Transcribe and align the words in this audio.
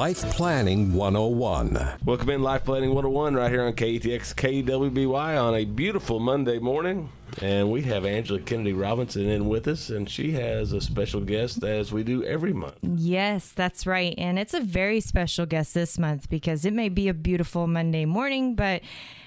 Life 0.00 0.22
Planning 0.30 0.94
101. 0.94 1.98
Welcome 2.06 2.30
in 2.30 2.42
Life 2.42 2.64
Planning 2.64 2.94
101 2.94 3.34
right 3.34 3.50
here 3.50 3.64
on 3.64 3.74
KATX 3.74 4.34
KWBY 4.34 5.38
on 5.38 5.54
a 5.54 5.66
beautiful 5.66 6.18
Monday 6.18 6.58
morning. 6.58 7.10
And 7.42 7.70
we 7.70 7.82
have 7.82 8.06
Angela 8.06 8.40
Kennedy 8.40 8.72
Robinson 8.72 9.28
in 9.28 9.46
with 9.46 9.68
us, 9.68 9.90
and 9.90 10.08
she 10.08 10.32
has 10.32 10.72
a 10.72 10.80
special 10.80 11.20
guest 11.20 11.62
as 11.64 11.92
we 11.92 12.02
do 12.02 12.24
every 12.24 12.54
month. 12.54 12.78
Yes, 12.82 13.52
that's 13.52 13.86
right. 13.86 14.14
And 14.16 14.38
it's 14.38 14.54
a 14.54 14.60
very 14.60 15.00
special 15.00 15.44
guest 15.44 15.74
this 15.74 15.98
month 15.98 16.30
because 16.30 16.64
it 16.64 16.72
may 16.72 16.88
be 16.88 17.08
a 17.08 17.14
beautiful 17.14 17.66
Monday 17.66 18.06
morning, 18.06 18.54
but 18.54 18.80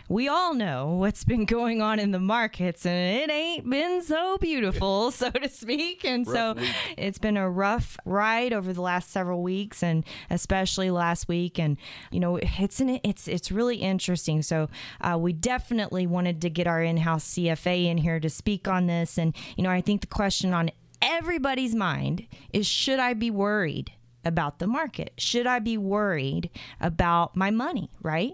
we 0.09 0.27
all 0.27 0.53
know 0.53 0.95
what's 0.95 1.23
been 1.23 1.45
going 1.45 1.81
on 1.81 1.99
in 1.99 2.11
the 2.11 2.19
markets 2.19 2.85
and 2.85 3.21
it 3.21 3.33
ain't 3.33 3.69
been 3.69 4.01
so 4.01 4.37
beautiful, 4.37 5.11
so 5.11 5.29
to 5.31 5.49
speak. 5.49 6.03
And 6.03 6.27
Rough 6.27 6.35
so 6.35 6.53
week. 6.53 6.69
it's 6.97 7.17
been 7.17 7.37
a 7.37 7.49
rough 7.49 7.97
ride 8.05 8.53
over 8.53 8.73
the 8.73 8.81
last 8.81 9.11
several 9.11 9.41
weeks 9.41 9.81
and 9.81 10.03
especially 10.29 10.91
last 10.91 11.27
week. 11.27 11.57
And, 11.57 11.77
you 12.11 12.19
know, 12.19 12.37
it's 12.41 12.79
an, 12.79 12.99
it's, 13.03 13.27
it's 13.27 13.51
really 13.51 13.77
interesting. 13.77 14.41
So 14.41 14.69
uh, 15.01 15.17
we 15.17 15.33
definitely 15.33 16.05
wanted 16.05 16.41
to 16.41 16.49
get 16.49 16.67
our 16.67 16.83
in-house 16.83 17.25
CFA 17.35 17.85
in 17.85 17.97
here 17.97 18.19
to 18.19 18.29
speak 18.29 18.67
on 18.67 18.87
this. 18.87 19.17
And, 19.17 19.35
you 19.55 19.63
know, 19.63 19.69
I 19.69 19.81
think 19.81 20.01
the 20.01 20.07
question 20.07 20.53
on 20.53 20.71
everybody's 21.01 21.75
mind 21.75 22.27
is 22.51 22.67
should 22.67 22.99
I 22.99 23.13
be 23.13 23.31
worried 23.31 23.91
about 24.25 24.59
the 24.59 24.67
market? 24.67 25.13
Should 25.17 25.47
I 25.47 25.59
be 25.59 25.77
worried 25.77 26.49
about 26.79 27.35
my 27.35 27.51
money, 27.51 27.89
right? 28.01 28.33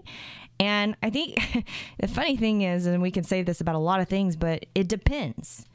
And 0.60 0.94
I 1.02 1.08
think 1.08 1.64
the 1.98 2.06
funny 2.06 2.36
thing 2.36 2.62
is, 2.62 2.86
and 2.86 3.02
we 3.02 3.10
can 3.10 3.24
say 3.24 3.42
this 3.42 3.60
about 3.60 3.74
a 3.74 3.78
lot 3.78 4.00
of 4.00 4.08
things, 4.08 4.36
but 4.36 4.66
it 4.74 4.86
depends. 4.86 5.66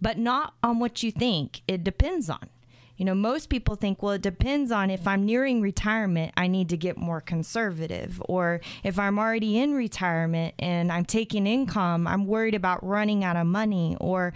But 0.00 0.18
not 0.18 0.54
on 0.62 0.78
what 0.78 1.02
you 1.02 1.12
think, 1.12 1.62
it 1.68 1.84
depends 1.84 2.28
on. 2.28 2.48
You 2.96 3.04
know, 3.04 3.14
most 3.14 3.50
people 3.50 3.76
think, 3.76 4.02
well, 4.02 4.12
it 4.12 4.22
depends 4.22 4.72
on 4.72 4.90
if 4.90 5.06
I'm 5.06 5.26
nearing 5.26 5.60
retirement, 5.60 6.32
I 6.34 6.46
need 6.46 6.70
to 6.70 6.78
get 6.78 6.96
more 6.96 7.20
conservative. 7.20 8.22
Or 8.26 8.62
if 8.82 8.98
I'm 8.98 9.18
already 9.18 9.58
in 9.58 9.74
retirement 9.74 10.54
and 10.58 10.90
I'm 10.90 11.04
taking 11.04 11.46
income, 11.46 12.06
I'm 12.06 12.26
worried 12.26 12.54
about 12.54 12.82
running 12.82 13.22
out 13.22 13.36
of 13.36 13.46
money. 13.46 13.98
Or 14.00 14.32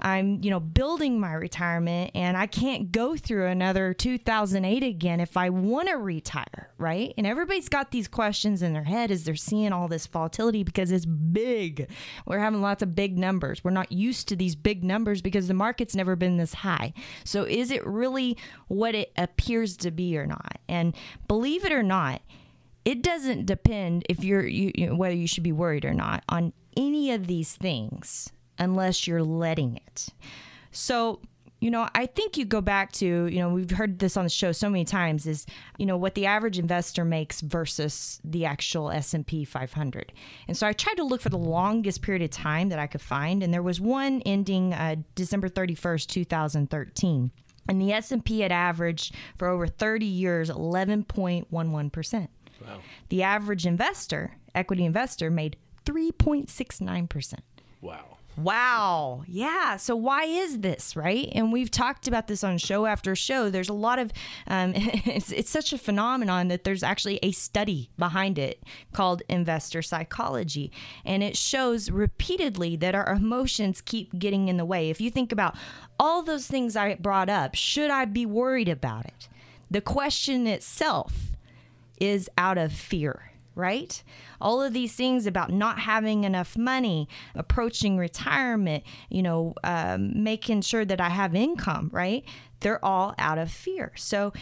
I'm, 0.00 0.42
you 0.42 0.50
know, 0.50 0.60
building 0.60 1.18
my 1.18 1.32
retirement 1.32 2.10
and 2.14 2.36
I 2.36 2.46
can't 2.46 2.92
go 2.92 3.16
through 3.16 3.46
another 3.46 3.94
2008 3.94 4.82
again 4.82 5.20
if 5.20 5.36
I 5.36 5.50
want 5.50 5.88
to 5.88 5.96
retire, 5.96 6.70
right? 6.78 7.14
And 7.16 7.26
everybody's 7.26 7.68
got 7.68 7.90
these 7.90 8.08
questions 8.08 8.62
in 8.62 8.72
their 8.72 8.84
head 8.84 9.10
as 9.10 9.24
they're 9.24 9.36
seeing 9.36 9.72
all 9.72 9.88
this 9.88 10.06
volatility 10.06 10.62
because 10.62 10.90
it's 10.90 11.06
big. 11.06 11.90
We're 12.26 12.38
having 12.38 12.60
lots 12.60 12.82
of 12.82 12.94
big 12.94 13.18
numbers. 13.18 13.64
We're 13.64 13.70
not 13.70 13.90
used 13.90 14.28
to 14.28 14.36
these 14.36 14.54
big 14.54 14.84
numbers 14.84 15.22
because 15.22 15.48
the 15.48 15.54
market's 15.54 15.96
never 15.96 16.16
been 16.16 16.36
this 16.36 16.54
high. 16.54 16.92
So 17.24 17.44
is 17.44 17.70
it 17.70 17.86
really 17.86 18.36
what 18.68 18.94
it 18.94 19.12
appears 19.16 19.76
to 19.78 19.90
be 19.90 20.18
or 20.18 20.26
not? 20.26 20.58
And 20.68 20.94
believe 21.26 21.64
it 21.64 21.72
or 21.72 21.82
not, 21.82 22.22
it 22.84 23.02
doesn't 23.02 23.46
depend 23.46 24.04
if 24.08 24.22
you're 24.22 24.46
you, 24.46 24.70
you 24.74 24.94
whether 24.94 25.14
you 25.14 25.26
should 25.26 25.42
be 25.42 25.52
worried 25.52 25.84
or 25.84 25.92
not 25.92 26.22
on 26.28 26.52
any 26.76 27.10
of 27.10 27.26
these 27.26 27.54
things 27.54 28.30
unless 28.58 29.06
you're 29.06 29.22
letting 29.22 29.76
it. 29.76 30.08
So, 30.70 31.20
you 31.60 31.70
know, 31.70 31.88
I 31.94 32.06
think 32.06 32.36
you 32.36 32.44
go 32.44 32.60
back 32.60 32.92
to, 32.92 33.06
you 33.06 33.38
know, 33.38 33.48
we've 33.48 33.70
heard 33.70 33.98
this 33.98 34.16
on 34.16 34.24
the 34.24 34.30
show 34.30 34.52
so 34.52 34.68
many 34.68 34.84
times 34.84 35.26
is, 35.26 35.46
you 35.78 35.86
know, 35.86 35.96
what 35.96 36.14
the 36.14 36.26
average 36.26 36.58
investor 36.58 37.04
makes 37.04 37.40
versus 37.40 38.20
the 38.24 38.44
actual 38.44 38.90
S&P 38.90 39.44
500. 39.44 40.12
And 40.48 40.56
so 40.56 40.66
I 40.66 40.74
tried 40.74 40.96
to 40.96 41.04
look 41.04 41.22
for 41.22 41.30
the 41.30 41.38
longest 41.38 42.02
period 42.02 42.22
of 42.22 42.30
time 42.30 42.68
that 42.68 42.78
I 42.78 42.86
could 42.86 43.00
find 43.00 43.42
and 43.42 43.54
there 43.54 43.62
was 43.62 43.80
one 43.80 44.20
ending 44.26 44.74
uh, 44.74 44.96
December 45.14 45.48
31st, 45.48 46.06
2013. 46.06 47.30
And 47.68 47.80
the 47.80 47.92
S&P 47.92 48.40
had 48.40 48.52
averaged 48.52 49.14
for 49.38 49.48
over 49.48 49.66
30 49.66 50.06
years 50.06 50.50
11.11%. 50.50 52.28
Wow. 52.64 52.78
The 53.08 53.22
average 53.22 53.66
investor, 53.66 54.36
equity 54.54 54.84
investor 54.84 55.30
made 55.30 55.56
3.69%. 55.84 57.34
Wow. 57.80 58.18
Wow. 58.36 59.24
Yeah. 59.26 59.76
So 59.76 59.96
why 59.96 60.24
is 60.24 60.58
this, 60.60 60.94
right? 60.94 61.28
And 61.32 61.52
we've 61.52 61.70
talked 61.70 62.06
about 62.06 62.26
this 62.26 62.44
on 62.44 62.58
show 62.58 62.84
after 62.84 63.16
show. 63.16 63.48
There's 63.48 63.70
a 63.70 63.74
lot 63.74 63.98
of, 63.98 64.12
um, 64.46 64.72
it's, 64.76 65.32
it's 65.32 65.50
such 65.50 65.72
a 65.72 65.78
phenomenon 65.78 66.48
that 66.48 66.64
there's 66.64 66.82
actually 66.82 67.18
a 67.22 67.32
study 67.32 67.90
behind 67.98 68.38
it 68.38 68.62
called 68.92 69.22
investor 69.28 69.80
psychology. 69.80 70.70
And 71.04 71.22
it 71.22 71.36
shows 71.36 71.90
repeatedly 71.90 72.76
that 72.76 72.94
our 72.94 73.10
emotions 73.10 73.80
keep 73.80 74.18
getting 74.18 74.48
in 74.48 74.58
the 74.58 74.64
way. 74.64 74.90
If 74.90 75.00
you 75.00 75.10
think 75.10 75.32
about 75.32 75.56
all 75.98 76.22
those 76.22 76.46
things 76.46 76.76
I 76.76 76.94
brought 76.96 77.30
up, 77.30 77.54
should 77.54 77.90
I 77.90 78.04
be 78.04 78.26
worried 78.26 78.68
about 78.68 79.06
it? 79.06 79.28
The 79.70 79.80
question 79.80 80.46
itself 80.46 81.36
is 81.98 82.28
out 82.36 82.58
of 82.58 82.72
fear, 82.72 83.32
right? 83.56 84.02
All 84.40 84.62
of 84.62 84.72
these 84.72 84.92
things 84.92 85.26
about 85.26 85.50
not 85.50 85.80
having 85.80 86.22
enough 86.22 86.56
money, 86.56 87.08
approaching 87.34 87.96
retirement, 87.96 88.84
you 89.08 89.22
know, 89.22 89.54
um, 89.64 90.22
making 90.22 90.60
sure 90.60 90.84
that 90.84 91.00
I 91.00 91.08
have 91.08 91.34
income, 91.34 91.90
right? 91.92 92.24
They're 92.60 92.84
all 92.84 93.14
out 93.18 93.38
of 93.38 93.50
fear. 93.50 93.92
So, 93.96 94.32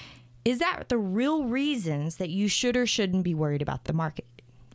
is 0.44 0.58
that 0.58 0.91
the 0.91 0.98
real 0.98 1.44
reasons 1.44 2.16
that 2.16 2.28
you 2.28 2.48
should 2.48 2.76
or 2.76 2.86
shouldn't 2.86 3.25
be 3.25 3.34
worried 3.34 3.62
about 3.62 3.84
the 3.84 3.94
market? 3.94 4.26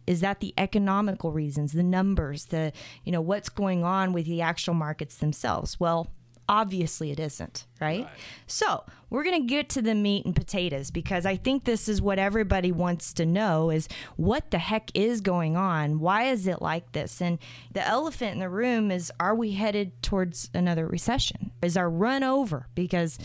Is 0.07 0.21
that 0.21 0.39
the 0.39 0.55
economical 0.57 1.31
reasons, 1.31 1.73
the 1.73 1.83
numbers, 1.83 2.45
the, 2.45 2.73
you 3.03 3.11
know, 3.11 3.21
what's 3.21 3.49
going 3.49 3.83
on 3.83 4.11
with 4.11 4.25
the 4.25 4.41
actual 4.41 4.73
markets 4.73 5.17
themselves? 5.17 5.79
Well, 5.79 6.07
obviously 6.49 7.11
it 7.11 7.19
isn't, 7.19 7.65
right? 7.79 8.07
So, 8.47 8.83
we're 9.11 9.23
going 9.23 9.41
to 9.41 9.47
get 9.47 9.69
to 9.69 9.81
the 9.81 9.95
meat 9.95 10.25
and 10.25 10.35
potatoes 10.35 10.91
because 10.91 11.25
I 11.25 11.35
think 11.35 11.63
this 11.63 11.87
is 11.87 12.01
what 12.01 12.19
everybody 12.19 12.71
wants 12.71 13.13
to 13.13 13.25
know 13.25 13.69
is 13.69 13.87
what 14.17 14.51
the 14.51 14.57
heck 14.59 14.91
is 14.93 15.21
going 15.21 15.55
on? 15.55 15.99
Why 15.99 16.25
is 16.25 16.45
it 16.47 16.61
like 16.61 16.91
this? 16.91 17.21
And 17.21 17.39
the 17.71 17.87
elephant 17.87 18.33
in 18.33 18.39
the 18.39 18.49
room 18.49 18.91
is 18.91 19.11
are 19.19 19.33
we 19.35 19.53
headed 19.53 20.01
towards 20.03 20.49
another 20.53 20.85
recession? 20.85 21.51
Is 21.61 21.77
our 21.77 21.89
run 21.89 22.23
over? 22.23 22.67
Because 22.75 23.17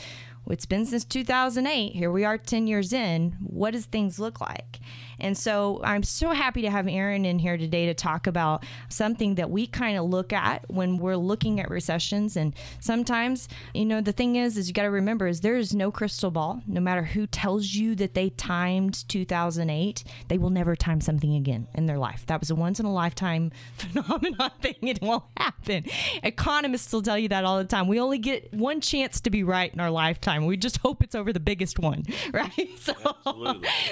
it's 0.50 0.66
been 0.66 0.84
since 0.86 1.04
2008. 1.04 1.92
Here 1.94 2.10
we 2.10 2.24
are 2.24 2.36
10 2.38 2.66
years 2.66 2.92
in. 2.92 3.36
What 3.40 3.72
does 3.72 3.86
things 3.86 4.18
look 4.18 4.40
like? 4.40 4.78
And 5.18 5.36
so 5.36 5.80
I'm 5.84 6.02
so 6.02 6.30
happy 6.30 6.62
to 6.62 6.70
have 6.70 6.88
Aaron 6.88 7.24
in 7.24 7.38
here 7.38 7.56
today 7.56 7.86
to 7.86 7.94
talk 7.94 8.26
about 8.26 8.64
something 8.88 9.36
that 9.36 9.50
we 9.50 9.66
kind 9.66 9.98
of 9.98 10.04
look 10.06 10.32
at 10.32 10.64
when 10.70 10.98
we're 10.98 11.16
looking 11.16 11.60
at 11.60 11.70
recessions. 11.70 12.36
And 12.36 12.54
sometimes, 12.80 13.48
you 13.74 13.84
know, 13.84 14.00
the 14.00 14.12
thing 14.12 14.36
is, 14.36 14.56
is 14.56 14.68
you 14.68 14.74
got 14.74 14.82
to 14.82 14.90
remember 14.90 15.26
is 15.26 15.40
there 15.40 15.56
is 15.56 15.74
no 15.74 15.90
crystal 15.90 16.30
ball. 16.30 16.62
No 16.66 16.80
matter 16.80 17.02
who 17.02 17.26
tells 17.26 17.74
you 17.74 17.94
that 17.96 18.14
they 18.14 18.30
timed 18.30 19.08
2008, 19.08 20.04
they 20.28 20.38
will 20.38 20.50
never 20.50 20.76
time 20.76 21.00
something 21.00 21.34
again 21.34 21.68
in 21.74 21.86
their 21.86 21.98
life. 21.98 22.24
That 22.26 22.40
was 22.40 22.50
a 22.50 22.54
once 22.54 22.80
in 22.80 22.86
a 22.86 22.92
lifetime 22.92 23.52
phenomenon 23.76 24.50
thing. 24.60 24.76
It 24.82 25.02
won't 25.02 25.24
happen. 25.36 25.84
Economists 26.22 26.92
will 26.92 27.02
tell 27.02 27.18
you 27.18 27.28
that 27.28 27.44
all 27.44 27.58
the 27.58 27.64
time. 27.64 27.88
We 27.88 28.00
only 28.00 28.18
get 28.18 28.52
one 28.52 28.80
chance 28.80 29.20
to 29.22 29.30
be 29.30 29.42
right 29.42 29.72
in 29.72 29.80
our 29.80 29.90
lifetime. 29.90 30.46
We 30.46 30.56
just 30.56 30.78
hope 30.78 31.02
it's 31.02 31.14
over 31.14 31.32
the 31.32 31.40
biggest 31.40 31.78
one, 31.78 32.04
right? 32.32 32.70
So, 32.80 32.94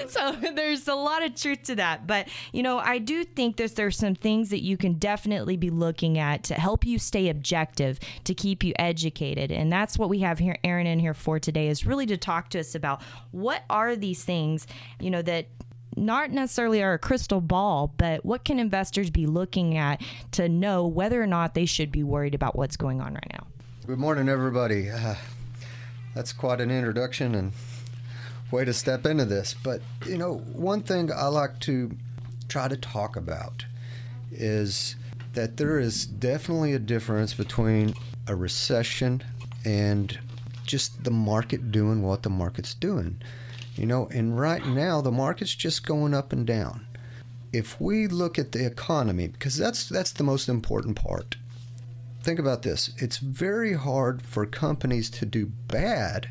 so 0.07 0.31
there's 0.55 0.87
a 0.87 0.95
lot 0.95 1.12
of 1.21 1.35
truth 1.35 1.63
to 1.63 1.75
that. 1.75 2.07
But, 2.07 2.29
you 2.51 2.63
know, 2.63 2.79
I 2.79 2.97
do 2.97 3.23
think 3.23 3.57
that 3.57 3.75
there's 3.75 3.97
some 3.97 4.15
things 4.15 4.49
that 4.49 4.63
you 4.63 4.77
can 4.77 4.93
definitely 4.93 5.57
be 5.57 5.69
looking 5.69 6.17
at 6.17 6.43
to 6.45 6.55
help 6.55 6.85
you 6.85 6.97
stay 6.97 7.29
objective, 7.29 7.99
to 8.23 8.33
keep 8.33 8.63
you 8.63 8.73
educated. 8.79 9.51
And 9.51 9.71
that's 9.71 9.99
what 9.99 10.09
we 10.09 10.19
have 10.19 10.39
here, 10.39 10.57
Aaron, 10.63 10.87
in 10.87 10.99
here 10.99 11.13
for 11.13 11.39
today 11.39 11.67
is 11.67 11.85
really 11.85 12.05
to 12.07 12.17
talk 12.17 12.49
to 12.49 12.59
us 12.59 12.73
about 12.73 13.03
what 13.31 13.63
are 13.69 13.95
these 13.95 14.23
things, 14.23 14.65
you 14.99 15.11
know, 15.11 15.21
that 15.21 15.47
not 15.95 16.31
necessarily 16.31 16.81
are 16.81 16.93
a 16.93 16.99
crystal 16.99 17.41
ball, 17.41 17.93
but 17.97 18.25
what 18.25 18.43
can 18.43 18.57
investors 18.57 19.09
be 19.09 19.25
looking 19.25 19.77
at 19.77 20.01
to 20.31 20.49
know 20.49 20.87
whether 20.87 21.21
or 21.21 21.27
not 21.27 21.53
they 21.53 21.65
should 21.65 21.91
be 21.91 22.03
worried 22.03 22.33
about 22.33 22.55
what's 22.55 22.77
going 22.77 23.01
on 23.01 23.13
right 23.13 23.31
now? 23.31 23.45
Good 23.85 23.99
morning, 23.99 24.29
everybody. 24.29 24.89
Uh, 24.89 25.15
that's 26.15 26.33
quite 26.33 26.61
an 26.61 26.71
introduction 26.71 27.35
and 27.35 27.51
way 28.53 28.63
to 28.63 28.73
step 28.73 29.05
into 29.05 29.25
this. 29.25 29.55
But, 29.55 29.81
you 30.05 30.17
know, 30.17 30.35
one 30.53 30.83
thing 30.83 31.11
I 31.11 31.27
like 31.27 31.59
to 31.61 31.97
try 32.47 32.67
to 32.67 32.77
talk 32.77 33.15
about 33.15 33.65
is 34.31 34.95
that 35.33 35.57
there 35.57 35.79
is 35.79 36.05
definitely 36.05 36.73
a 36.73 36.79
difference 36.79 37.33
between 37.33 37.95
a 38.27 38.35
recession 38.35 39.23
and 39.65 40.19
just 40.65 41.03
the 41.03 41.11
market 41.11 41.71
doing 41.71 42.03
what 42.03 42.21
the 42.21 42.29
market's 42.29 42.75
doing. 42.75 43.17
You 43.75 43.87
know, 43.87 44.07
and 44.11 44.39
right 44.39 44.63
now 44.65 45.01
the 45.01 45.11
market's 45.11 45.55
just 45.55 45.85
going 45.85 46.13
up 46.13 46.31
and 46.31 46.45
down. 46.45 46.85
If 47.51 47.81
we 47.81 48.07
look 48.07 48.37
at 48.37 48.51
the 48.51 48.65
economy, 48.65 49.27
because 49.27 49.57
that's 49.57 49.89
that's 49.89 50.11
the 50.11 50.23
most 50.23 50.47
important 50.47 50.95
part. 50.95 51.37
Think 52.21 52.39
about 52.39 52.61
this. 52.61 52.91
It's 52.97 53.17
very 53.17 53.73
hard 53.73 54.21
for 54.21 54.45
companies 54.45 55.09
to 55.11 55.25
do 55.25 55.47
bad 55.67 56.29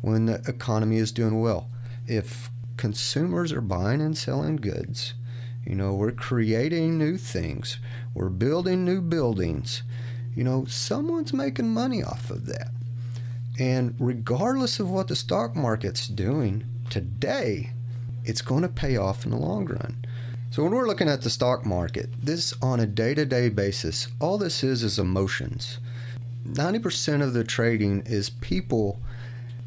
when 0.00 0.26
the 0.26 0.42
economy 0.46 0.96
is 0.96 1.12
doing 1.12 1.40
well. 1.40 1.68
If 2.06 2.50
consumers 2.76 3.52
are 3.52 3.60
buying 3.60 4.00
and 4.00 4.16
selling 4.16 4.56
goods, 4.56 5.14
you 5.64 5.74
know, 5.74 5.94
we're 5.94 6.12
creating 6.12 6.96
new 6.96 7.16
things, 7.18 7.78
we're 8.14 8.30
building 8.30 8.84
new 8.84 9.00
buildings, 9.00 9.82
you 10.34 10.44
know, 10.44 10.64
someone's 10.66 11.32
making 11.32 11.68
money 11.68 12.02
off 12.02 12.30
of 12.30 12.46
that. 12.46 12.70
And 13.58 13.94
regardless 13.98 14.78
of 14.78 14.88
what 14.88 15.08
the 15.08 15.16
stock 15.16 15.56
market's 15.56 16.06
doing 16.06 16.64
today, 16.90 17.72
it's 18.24 18.40
going 18.40 18.62
to 18.62 18.68
pay 18.68 18.96
off 18.96 19.24
in 19.24 19.32
the 19.32 19.36
long 19.36 19.66
run. 19.66 20.04
So 20.50 20.62
when 20.62 20.72
we're 20.72 20.86
looking 20.86 21.08
at 21.08 21.22
the 21.22 21.30
stock 21.30 21.66
market, 21.66 22.08
this 22.22 22.54
on 22.62 22.80
a 22.80 22.86
day-to-day 22.86 23.50
basis, 23.50 24.08
all 24.20 24.38
this 24.38 24.64
is 24.64 24.82
is 24.82 24.98
emotions. 24.98 25.78
90% 26.46 27.22
of 27.22 27.34
the 27.34 27.44
trading 27.44 28.02
is 28.06 28.30
people 28.30 29.02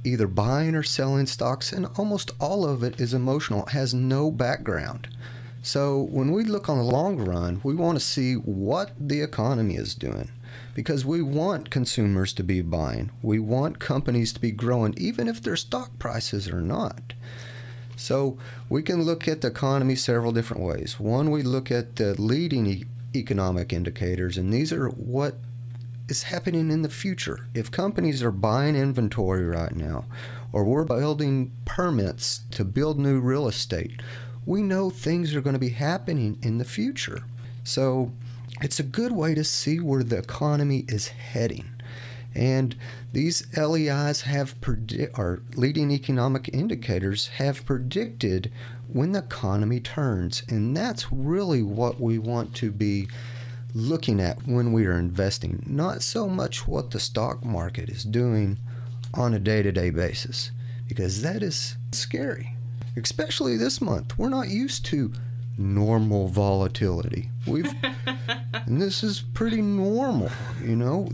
either 0.04 0.28
buying 0.28 0.76
or 0.76 0.84
selling 0.84 1.26
stocks 1.26 1.72
and 1.72 1.88
almost 1.98 2.32
all 2.40 2.66
of 2.66 2.84
it 2.84 3.00
is 3.00 3.14
emotional. 3.14 3.66
Has 3.68 3.94
no 3.94 4.32
background. 4.32 5.08
So 5.64 6.02
when 6.02 6.32
we 6.32 6.44
look 6.44 6.70
on 6.70 6.78
the 6.78 6.84
long 6.84 7.18
run, 7.18 7.62
we 7.64 7.76
want 7.76 8.00
to 8.00 8.04
see 8.04 8.34
what 8.34 8.92
the 9.00 9.22
economy 9.22 9.76
is 9.76 9.94
doing 9.94 10.32
because 10.74 11.06
we 11.06 11.22
want 11.22 11.70
consumers 11.70 12.34
to 12.34 12.44
be 12.44 12.62
buying. 12.62 13.12
We 13.22 13.40
want 13.40 13.80
companies 13.80 14.34
to 14.34 14.40
be 14.40 14.52
growing, 14.52 14.96
even 14.98 15.28
if 15.28 15.42
their 15.42 15.56
stock 15.56 16.00
prices 16.00 16.48
are 16.48 16.62
not. 16.62 17.14
So 17.96 18.38
we 18.70 18.82
can 18.82 19.04
look 19.04 19.28
at 19.28 19.42
the 19.42 19.50
economy 19.50 19.96
several 19.96 20.32
different 20.32 20.64
ways. 20.64 21.00
One, 21.00 21.30
we 21.30 21.44
look 21.44 21.70
at 21.70 21.98
the 21.98 22.20
leading 22.20 22.66
e- 22.66 22.86
economic 23.16 23.72
indicators, 23.72 24.38
and 24.38 24.52
these 24.52 24.74
are 24.74 24.88
what 24.90 25.36
is 26.12 26.24
happening 26.24 26.70
in 26.70 26.82
the 26.82 26.90
future. 26.90 27.48
If 27.56 27.72
companies 27.72 28.22
are 28.22 28.32
buying 28.32 28.76
inventory 28.76 29.46
right 29.46 29.74
now, 29.74 30.04
or 30.52 30.66
we're 30.66 30.84
building 30.84 31.54
permits 31.64 32.42
to 32.52 32.66
build 32.66 33.00
new 33.00 33.22
real 33.22 33.48
estate, 33.48 34.02
we 34.46 34.62
know 34.62 34.90
things 34.90 35.34
are 35.34 35.42
going 35.42 35.54
to 35.54 35.60
be 35.60 35.70
happening 35.70 36.38
in 36.42 36.58
the 36.58 36.66
future. 36.66 37.24
So 37.64 38.12
it's 38.62 38.80
a 38.80 38.84
good 38.84 39.14
way 39.14 39.34
to 39.36 39.46
see 39.46 39.80
where 39.80 40.04
the 40.04 40.18
economy 40.18 40.84
is 40.90 41.08
heading. 41.08 41.70
And 42.36 42.76
these 43.14 43.48
LEIs 43.58 44.22
have 44.22 44.60
predict, 44.60 45.18
or 45.18 45.42
leading 45.56 45.92
economic 45.92 46.50
indicators 46.54 47.28
have 47.40 47.66
predicted 47.66 48.52
when 48.92 49.14
the 49.14 49.20
economy 49.20 49.80
turns, 49.80 50.44
and 50.50 50.76
that's 50.76 51.12
really 51.12 51.64
what 51.64 52.02
we 52.02 52.18
want 52.18 52.54
to 52.56 52.72
be 52.72 53.08
looking 53.74 54.20
at 54.20 54.48
when 54.48 54.74
we 54.74 54.86
are 54.86 54.98
investing. 54.98 55.64
Not 55.66 56.02
so 56.02 56.28
much 56.28 56.68
what 56.68 56.92
the 56.92 57.00
stock 57.00 57.44
market 57.46 57.90
is 57.90 58.04
doing 58.04 58.58
on 59.14 59.34
a 59.34 59.40
day-to-day 59.40 59.90
basis, 59.92 60.52
because 60.88 61.22
that 61.22 61.44
is 61.44 61.78
scary, 61.92 62.56
especially 62.96 63.58
this 63.58 63.82
month. 63.82 64.18
We're 64.18 64.30
not 64.30 64.50
used 64.50 64.86
to 64.88 65.12
normal 65.58 66.28
volatility. 66.28 67.30
We've 67.46 67.74
and 68.54 68.82
this 68.82 69.04
is 69.04 69.22
pretty 69.34 69.62
normal, 69.62 70.30
you 70.64 70.76
know. 70.76 71.10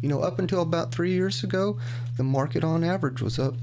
You 0.00 0.08
know, 0.08 0.20
up 0.20 0.40
until 0.40 0.62
about 0.62 0.92
3 0.92 1.12
years 1.12 1.44
ago, 1.44 1.78
the 2.16 2.24
market 2.24 2.64
on 2.64 2.82
average 2.82 3.22
was 3.22 3.38
up 3.38 3.54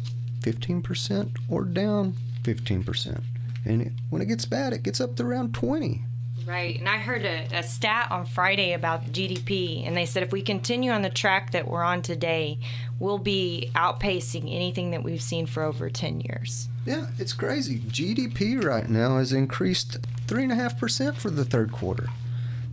15% 0.42 1.36
or 1.50 1.66
down 1.66 2.16
15%. 2.44 3.22
And 3.66 3.82
it, 3.82 3.92
when 4.10 4.22
it 4.22 4.28
gets 4.28 4.46
bad, 4.46 4.72
it 4.72 4.84
gets 4.84 5.02
up 5.02 5.18
to 5.18 5.26
around 5.26 5.54
20. 5.54 6.06
Right. 6.46 6.80
And 6.80 6.90
I 6.90 6.98
heard 6.98 7.26
a, 7.26 7.48
a, 7.54 7.64
stat 7.64 8.12
on 8.12 8.26
Friday 8.26 8.74
about 8.74 9.12
GDP, 9.12 9.88
and 9.88 9.96
they 9.96 10.06
said 10.06 10.24
if 10.24 10.32
we 10.32 10.42
continue 10.42 10.92
on 10.92 11.02
the 11.02 11.10
track 11.10 11.52
that 11.52 11.68
we're 11.68 11.84
on 11.84 12.02
today, 12.02 12.60
we'll 13.00 13.18
be 13.18 13.72
outpacing 13.76 14.54
anything 14.54 14.92
that 14.92 15.04
we've 15.04 15.22
seen 15.22 15.46
for 15.46 15.64
over 15.64 15.90
10 15.90 16.22
years. 16.22 16.70
Yeah, 16.86 17.08
it's 17.18 17.34
crazy. 17.34 17.80
GDP 17.80 18.64
right 18.64 18.90
now 18.90 19.18
has 19.18 19.32
increased 19.32 20.02
3.5% 20.28 21.16
for 21.16 21.30
the 21.30 21.46
third 21.46 21.72
quarter. 21.72 22.10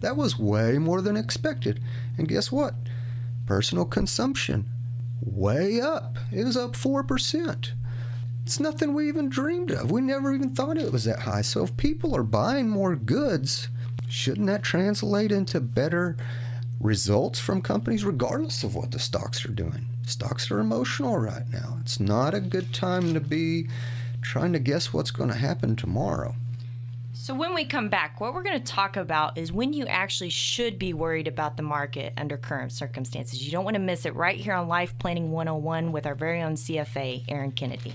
That 0.01 0.17
was 0.17 0.39
way 0.39 0.79
more 0.79 1.01
than 1.01 1.17
expected. 1.17 1.81
And 2.17 2.29
guess 2.29 2.53
what? 2.53 2.75
Personal 3.47 3.85
consumption, 3.85 4.69
way 5.21 5.81
up. 5.81 6.19
It 6.33 6.45
was 6.45 6.57
up 6.57 6.73
4%. 6.73 7.73
It's 8.47 8.61
nothing 8.61 8.95
we 8.95 9.09
even 9.09 9.29
dreamed 9.29 9.73
of. 9.73 9.91
We 9.91 10.03
never 10.03 10.33
even 10.33 10.55
thought 10.55 10.79
it 10.79 10.93
was 10.93 11.03
that 11.03 11.19
high. 11.19 11.43
So 11.43 11.65
if 11.65 11.77
people 11.77 12.15
are 12.15 12.23
buying 12.23 12.69
more 12.69 12.95
goods, 12.95 13.67
shouldn't 14.09 14.47
that 14.47 14.63
translate 14.63 15.33
into 15.33 15.59
better 15.59 16.17
results 16.79 17.41
from 17.41 17.61
companies 17.61 18.05
regardless 18.05 18.63
of 18.63 18.77
what 18.77 18.93
the 18.93 19.01
stocks 19.01 19.45
are 19.45 19.53
doing? 19.53 19.87
Stocks 20.07 20.49
are 20.53 20.61
emotional 20.61 21.19
right 21.19 21.43
now. 21.53 21.79
It's 21.81 21.99
not 21.99 22.35
a 22.35 22.41
good 22.41 22.73
time 22.73 23.15
to 23.15 23.21
be 23.21 23.67
trying 24.23 24.53
to 24.53 24.61
guess 24.61 24.93
what's 24.93 25.11
going 25.11 25.31
to 25.31 25.37
happen 25.37 25.75
tomorrow. 25.75 26.37
So, 27.15 27.35
when 27.35 27.53
we 27.53 27.65
come 27.65 27.89
back, 27.89 28.21
what 28.21 28.33
we're 28.33 28.45
going 28.45 28.63
to 28.63 28.73
talk 28.73 28.97
about 28.97 29.37
is 29.37 29.51
when 29.51 29.73
you 29.73 29.87
actually 29.87 30.31
should 30.31 30.79
be 30.79 30.93
worried 30.93 31.27
about 31.27 31.57
the 31.57 31.65
market 31.65 32.13
under 32.17 32.37
current 32.37 32.71
circumstances. 32.71 33.45
You 33.45 33.51
don't 33.51 33.65
want 33.65 33.75
to 33.75 33.81
miss 33.81 34.07
it 34.07 34.15
right 34.15 34.39
here 34.39 34.55
on 34.55 34.69
Life 34.69 34.97
Planning 35.01 35.33
101 35.33 35.91
with 35.91 36.07
our 36.07 36.15
very 36.15 36.43
own 36.43 36.55
CFA, 36.55 37.25
Aaron 37.27 37.51
Kennedy. 37.51 37.93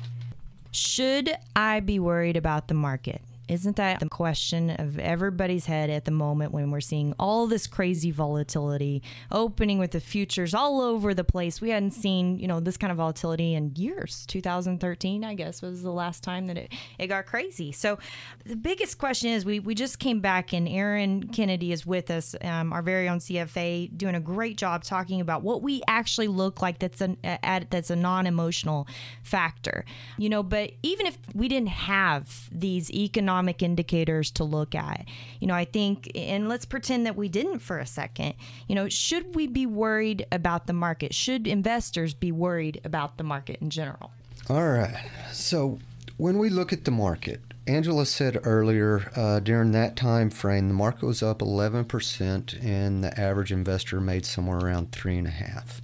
Should 0.71 1.35
I 1.55 1.81
be 1.81 1.99
worried 1.99 2.37
about 2.37 2.67
the 2.67 2.73
market? 2.73 3.21
Isn't 3.51 3.75
that 3.75 3.99
the 3.99 4.07
question 4.07 4.69
of 4.69 4.97
everybody's 4.97 5.65
head 5.65 5.89
at 5.89 6.05
the 6.05 6.11
moment 6.11 6.53
when 6.53 6.71
we're 6.71 6.79
seeing 6.79 7.13
all 7.19 7.47
this 7.47 7.67
crazy 7.67 8.09
volatility 8.09 9.03
opening 9.29 9.77
with 9.77 9.91
the 9.91 9.99
futures 9.99 10.53
all 10.53 10.79
over 10.79 11.13
the 11.13 11.25
place? 11.25 11.59
We 11.59 11.71
hadn't 11.71 11.91
seen, 11.91 12.39
you 12.39 12.47
know, 12.47 12.61
this 12.61 12.77
kind 12.77 12.91
of 12.91 12.97
volatility 12.97 13.53
in 13.53 13.75
years. 13.75 14.25
2013, 14.27 15.25
I 15.25 15.33
guess, 15.33 15.61
was 15.61 15.83
the 15.83 15.91
last 15.91 16.23
time 16.23 16.47
that 16.47 16.57
it, 16.57 16.71
it 16.97 17.07
got 17.07 17.25
crazy. 17.25 17.73
So 17.73 17.99
the 18.45 18.55
biggest 18.55 18.97
question 18.97 19.31
is 19.31 19.43
we, 19.43 19.59
we 19.59 19.75
just 19.75 19.99
came 19.99 20.21
back 20.21 20.53
and 20.53 20.65
Aaron 20.65 21.27
Kennedy 21.27 21.73
is 21.73 21.85
with 21.85 22.09
us, 22.09 22.33
um, 22.45 22.71
our 22.71 22.81
very 22.81 23.09
own 23.09 23.19
CFA, 23.19 23.97
doing 23.97 24.15
a 24.15 24.21
great 24.21 24.55
job 24.55 24.85
talking 24.85 25.19
about 25.19 25.43
what 25.43 25.61
we 25.61 25.81
actually 25.89 26.29
look 26.29 26.61
like 26.61 26.79
that's 26.79 27.01
an 27.01 27.17
at, 27.23 27.69
that's 27.69 27.89
a 27.89 27.97
non-emotional 27.97 28.87
factor. 29.23 29.83
You 30.17 30.29
know, 30.29 30.41
but 30.41 30.71
even 30.83 31.05
if 31.05 31.17
we 31.35 31.49
didn't 31.49 31.67
have 31.67 32.47
these 32.49 32.89
economic 32.91 33.40
economic 33.41 33.63
indicators 33.63 34.29
to 34.31 34.43
look 34.43 34.75
at. 34.75 35.05
You 35.39 35.47
know, 35.47 35.55
I 35.55 35.65
think, 35.65 36.11
and 36.15 36.47
let's 36.47 36.65
pretend 36.65 37.05
that 37.07 37.15
we 37.15 37.27
didn't 37.27 37.59
for 37.59 37.79
a 37.79 37.87
second. 37.87 38.35
You 38.67 38.75
know, 38.75 38.87
should 38.87 39.33
we 39.35 39.47
be 39.47 39.65
worried 39.65 40.25
about 40.31 40.67
the 40.67 40.73
market? 40.73 41.13
Should 41.15 41.47
investors 41.47 42.13
be 42.13 42.31
worried 42.31 42.79
about 42.85 43.17
the 43.17 43.23
market 43.23 43.57
in 43.61 43.71
general? 43.71 44.11
All 44.47 44.67
right. 44.67 45.09
So 45.31 45.79
when 46.17 46.37
we 46.37 46.49
look 46.49 46.71
at 46.71 46.85
the 46.85 46.91
market, 46.91 47.41
Angela 47.65 48.05
said 48.05 48.39
earlier 48.43 49.11
uh, 49.15 49.39
during 49.39 49.71
that 49.71 49.95
time 49.95 50.29
frame, 50.29 50.67
the 50.67 50.73
market 50.73 51.05
was 51.05 51.23
up 51.23 51.39
11%, 51.39 52.63
and 52.63 53.03
the 53.03 53.19
average 53.19 53.51
investor 53.51 53.99
made 53.99 54.25
somewhere 54.25 54.59
around 54.59 54.91
three 54.91 55.17
and 55.17 55.27
a 55.27 55.31
half. 55.31 55.81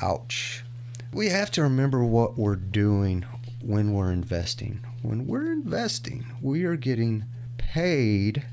Ouch. 0.00 0.64
We 1.12 1.28
have 1.28 1.50
to 1.52 1.62
remember 1.62 2.02
what 2.04 2.38
we're 2.38 2.56
doing 2.56 3.24
when 3.62 3.92
we're 3.92 4.12
investing. 4.12 4.80
When 5.02 5.26
we're 5.26 5.52
investing, 5.52 6.26
we 6.40 6.64
are 6.64 6.76
getting 6.76 7.24
paid 7.56 8.44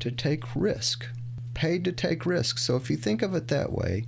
to 0.00 0.10
take 0.10 0.56
risk. 0.56 1.06
Paid 1.54 1.84
to 1.84 1.92
take 1.92 2.26
risk. 2.26 2.58
So 2.58 2.76
if 2.76 2.90
you 2.90 2.96
think 2.96 3.22
of 3.22 3.34
it 3.34 3.48
that 3.48 3.72
way, 3.72 4.04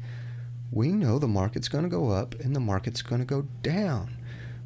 we 0.70 0.88
know 0.88 1.18
the 1.18 1.28
market's 1.28 1.68
going 1.68 1.85
to 1.85 1.90
go 1.90 2.11
up 2.11 2.35
and 2.40 2.54
the 2.54 2.61
market's 2.61 3.02
going 3.02 3.20
to 3.20 3.26
go 3.26 3.42
down. 3.62 4.16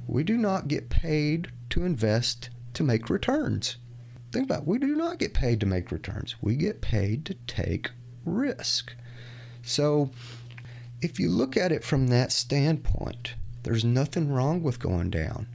We 0.07 0.25
do 0.25 0.37
not 0.37 0.69
get 0.69 0.91
paid 0.91 1.53
to 1.71 1.85
invest 1.85 2.51
to 2.75 2.83
make 2.83 3.11
returns. 3.11 3.77
Think 4.33 4.47
about 4.47 4.63
it. 4.63 4.69
We 4.69 4.79
do 4.79 4.97
not 4.97 5.19
get 5.19 5.35
paid 5.35 5.61
to 5.61 5.67
make 5.67 5.93
returns. 5.93 6.37
We 6.41 6.57
get 6.57 6.81
paid 6.81 7.25
to 7.27 7.35
take 7.47 7.91
risk. 8.25 8.95
So 9.63 10.11
if 11.01 11.21
you 11.21 11.29
look 11.29 11.57
at 11.57 11.73
it 11.73 11.85
from 11.85 12.09
that 12.09 12.33
standpoint, 12.33 13.35
there's 13.63 13.85
nothing 13.85 14.33
wrong 14.33 14.63
with 14.63 14.81
going 14.81 15.11
down. 15.11 15.47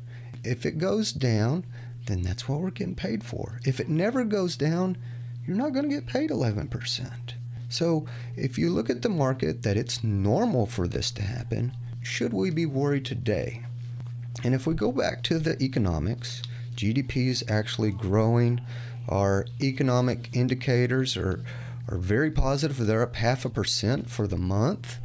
If 0.47 0.65
it 0.65 0.77
goes 0.77 1.11
down, 1.11 1.65
then 2.05 2.21
that's 2.21 2.47
what 2.47 2.61
we're 2.61 2.71
getting 2.71 2.95
paid 2.95 3.23
for. 3.23 3.59
If 3.65 3.79
it 3.79 3.89
never 3.89 4.23
goes 4.23 4.55
down, 4.55 4.97
you're 5.45 5.57
not 5.57 5.73
going 5.73 5.89
to 5.89 5.95
get 5.95 6.07
paid 6.07 6.29
11%. 6.29 7.11
So 7.69 8.05
if 8.35 8.57
you 8.57 8.69
look 8.69 8.89
at 8.89 9.01
the 9.01 9.09
market 9.09 9.63
that 9.63 9.77
it's 9.77 10.03
normal 10.03 10.65
for 10.65 10.87
this 10.87 11.11
to 11.11 11.21
happen, 11.21 11.73
should 12.01 12.33
we 12.33 12.49
be 12.49 12.65
worried 12.65 13.05
today? 13.05 13.63
And 14.43 14.53
if 14.53 14.65
we 14.65 14.73
go 14.73 14.91
back 14.91 15.23
to 15.23 15.39
the 15.39 15.61
economics, 15.61 16.41
GDP 16.75 17.27
is 17.27 17.43
actually 17.49 17.91
growing. 17.91 18.61
Our 19.09 19.45
economic 19.61 20.29
indicators 20.33 21.17
are, 21.17 21.43
are 21.89 21.97
very 21.97 22.31
positive. 22.31 22.77
They're 22.77 23.01
up 23.01 23.15
half 23.15 23.45
a 23.45 23.49
percent 23.49 24.09
for 24.09 24.27
the 24.27 24.37
month. 24.37 24.99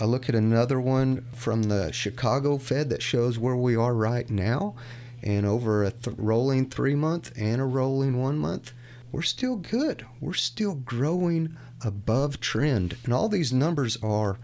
I 0.00 0.04
look 0.04 0.28
at 0.28 0.34
another 0.34 0.80
one 0.80 1.24
from 1.34 1.64
the 1.64 1.92
Chicago 1.92 2.58
Fed 2.58 2.88
that 2.90 3.02
shows 3.02 3.38
where 3.38 3.56
we 3.56 3.74
are 3.74 3.94
right 3.94 4.28
now, 4.30 4.76
and 5.22 5.44
over 5.44 5.82
a 5.82 5.90
th- 5.90 6.16
rolling 6.18 6.68
three 6.70 6.94
month 6.94 7.32
and 7.36 7.60
a 7.60 7.64
rolling 7.64 8.20
one 8.20 8.38
month, 8.38 8.72
we're 9.10 9.22
still 9.22 9.56
good. 9.56 10.06
We're 10.20 10.34
still 10.34 10.74
growing 10.74 11.56
above 11.84 12.40
trend. 12.40 12.96
And 13.04 13.12
all 13.12 13.28
these 13.28 13.52
numbers 13.52 13.96
are 14.02 14.38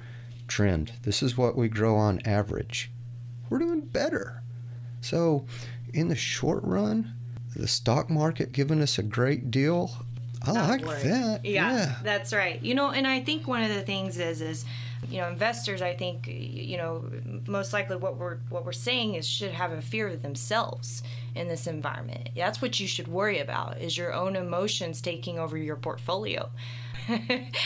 trend. 0.48 0.92
This 1.02 1.22
is 1.22 1.36
what 1.36 1.56
we 1.56 1.68
grow 1.68 1.96
on 1.96 2.20
average. 2.24 2.90
We're 3.48 3.58
doing 3.58 3.80
better. 3.82 4.42
So, 5.00 5.44
in 5.92 6.08
the 6.08 6.16
short 6.16 6.64
run, 6.64 7.14
the 7.54 7.68
stock 7.68 8.10
market 8.10 8.52
giving 8.52 8.80
us 8.80 8.98
a 8.98 9.02
great 9.02 9.50
deal. 9.50 9.92
I 10.46 10.52
Not 10.52 10.68
like 10.70 10.84
worried. 10.84 11.04
that. 11.04 11.44
Yeah, 11.44 11.72
yeah. 11.72 11.94
that's 12.02 12.32
right. 12.32 12.60
You 12.62 12.74
know, 12.74 12.90
and 12.90 13.06
I 13.06 13.20
think 13.20 13.46
one 13.46 13.62
of 13.62 13.68
the 13.72 13.82
things 13.82 14.18
is 14.18 14.40
is 14.40 14.64
you 15.10 15.18
know 15.18 15.28
investors. 15.28 15.82
I 15.82 15.94
think 15.94 16.26
you 16.26 16.76
know 16.76 17.04
most 17.46 17.72
likely 17.72 17.96
what 17.96 18.16
we're 18.16 18.38
what 18.48 18.64
we're 18.64 18.72
saying 18.72 19.14
is 19.14 19.26
should 19.26 19.52
have 19.52 19.72
a 19.72 19.82
fear 19.82 20.08
of 20.08 20.22
themselves 20.22 21.02
in 21.34 21.48
this 21.48 21.66
environment. 21.66 22.30
That's 22.36 22.62
what 22.62 22.78
you 22.78 22.86
should 22.86 23.08
worry 23.08 23.38
about 23.38 23.78
is 23.80 23.96
your 23.96 24.12
own 24.12 24.36
emotions 24.36 25.00
taking 25.00 25.38
over 25.38 25.56
your 25.56 25.76
portfolio. 25.76 26.50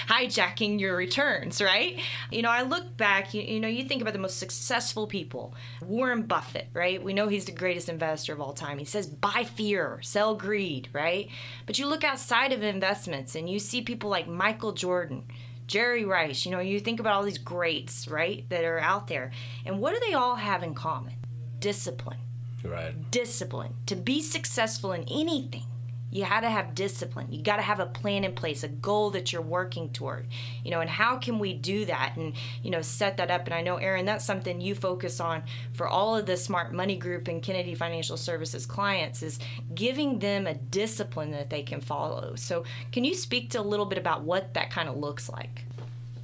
hijacking 0.08 0.80
your 0.80 0.96
returns, 0.96 1.62
right? 1.62 2.00
You 2.30 2.42
know, 2.42 2.50
I 2.50 2.62
look 2.62 2.96
back, 2.96 3.34
you, 3.34 3.42
you 3.42 3.60
know, 3.60 3.68
you 3.68 3.84
think 3.84 4.02
about 4.02 4.12
the 4.12 4.18
most 4.18 4.38
successful 4.38 5.06
people. 5.06 5.54
Warren 5.80 6.22
Buffett, 6.22 6.68
right? 6.72 7.02
We 7.02 7.12
know 7.12 7.28
he's 7.28 7.44
the 7.44 7.52
greatest 7.52 7.88
investor 7.88 8.32
of 8.32 8.40
all 8.40 8.52
time. 8.52 8.78
He 8.78 8.84
says, 8.84 9.06
buy 9.06 9.44
fear, 9.44 10.00
sell 10.02 10.34
greed, 10.34 10.88
right? 10.92 11.28
But 11.66 11.78
you 11.78 11.86
look 11.86 12.02
outside 12.02 12.52
of 12.52 12.62
investments 12.64 13.36
and 13.36 13.48
you 13.48 13.60
see 13.60 13.80
people 13.80 14.10
like 14.10 14.26
Michael 14.26 14.72
Jordan. 14.72 15.22
Jerry 15.68 16.04
Rice, 16.04 16.44
you 16.46 16.50
know, 16.50 16.60
you 16.60 16.80
think 16.80 16.98
about 16.98 17.12
all 17.12 17.22
these 17.22 17.38
greats, 17.38 18.08
right, 18.08 18.48
that 18.48 18.64
are 18.64 18.80
out 18.80 19.06
there. 19.06 19.30
And 19.66 19.80
what 19.80 19.94
do 19.94 20.00
they 20.00 20.14
all 20.14 20.34
have 20.34 20.62
in 20.62 20.74
common? 20.74 21.14
Discipline 21.60 22.18
Right. 22.64 23.10
discipline. 23.10 23.74
To 23.86 23.94
be 23.94 24.20
successful 24.20 24.92
in 24.92 25.04
anything, 25.04 25.64
you 26.10 26.24
got 26.24 26.40
to 26.40 26.50
have 26.50 26.74
discipline. 26.74 27.28
You 27.30 27.42
got 27.42 27.56
to 27.56 27.62
have 27.62 27.80
a 27.80 27.86
plan 27.86 28.24
in 28.24 28.34
place, 28.34 28.62
a 28.62 28.68
goal 28.68 29.10
that 29.10 29.32
you're 29.32 29.42
working 29.42 29.90
toward. 29.90 30.26
You 30.64 30.70
know, 30.70 30.80
and 30.80 30.90
how 30.90 31.18
can 31.18 31.38
we 31.38 31.54
do 31.54 31.84
that 31.84 32.16
and, 32.16 32.34
you 32.62 32.70
know, 32.70 32.82
set 32.82 33.16
that 33.18 33.30
up? 33.30 33.44
And 33.46 33.54
I 33.54 33.62
know, 33.62 33.76
Aaron, 33.76 34.06
that's 34.06 34.24
something 34.24 34.60
you 34.60 34.74
focus 34.74 35.20
on 35.20 35.42
for 35.72 35.88
all 35.88 36.16
of 36.16 36.26
the 36.26 36.36
Smart 36.36 36.72
Money 36.72 36.96
Group 36.96 37.28
and 37.28 37.42
Kennedy 37.42 37.74
Financial 37.74 38.16
Services 38.16 38.66
clients 38.66 39.22
is 39.22 39.38
giving 39.74 40.18
them 40.18 40.46
a 40.46 40.54
discipline 40.54 41.30
that 41.32 41.50
they 41.50 41.62
can 41.62 41.80
follow. 41.80 42.34
So, 42.36 42.64
can 42.92 43.04
you 43.04 43.14
speak 43.14 43.50
to 43.50 43.60
a 43.60 43.62
little 43.62 43.86
bit 43.86 43.98
about 43.98 44.22
what 44.22 44.54
that 44.54 44.70
kind 44.70 44.88
of 44.88 44.96
looks 44.96 45.28
like? 45.28 45.64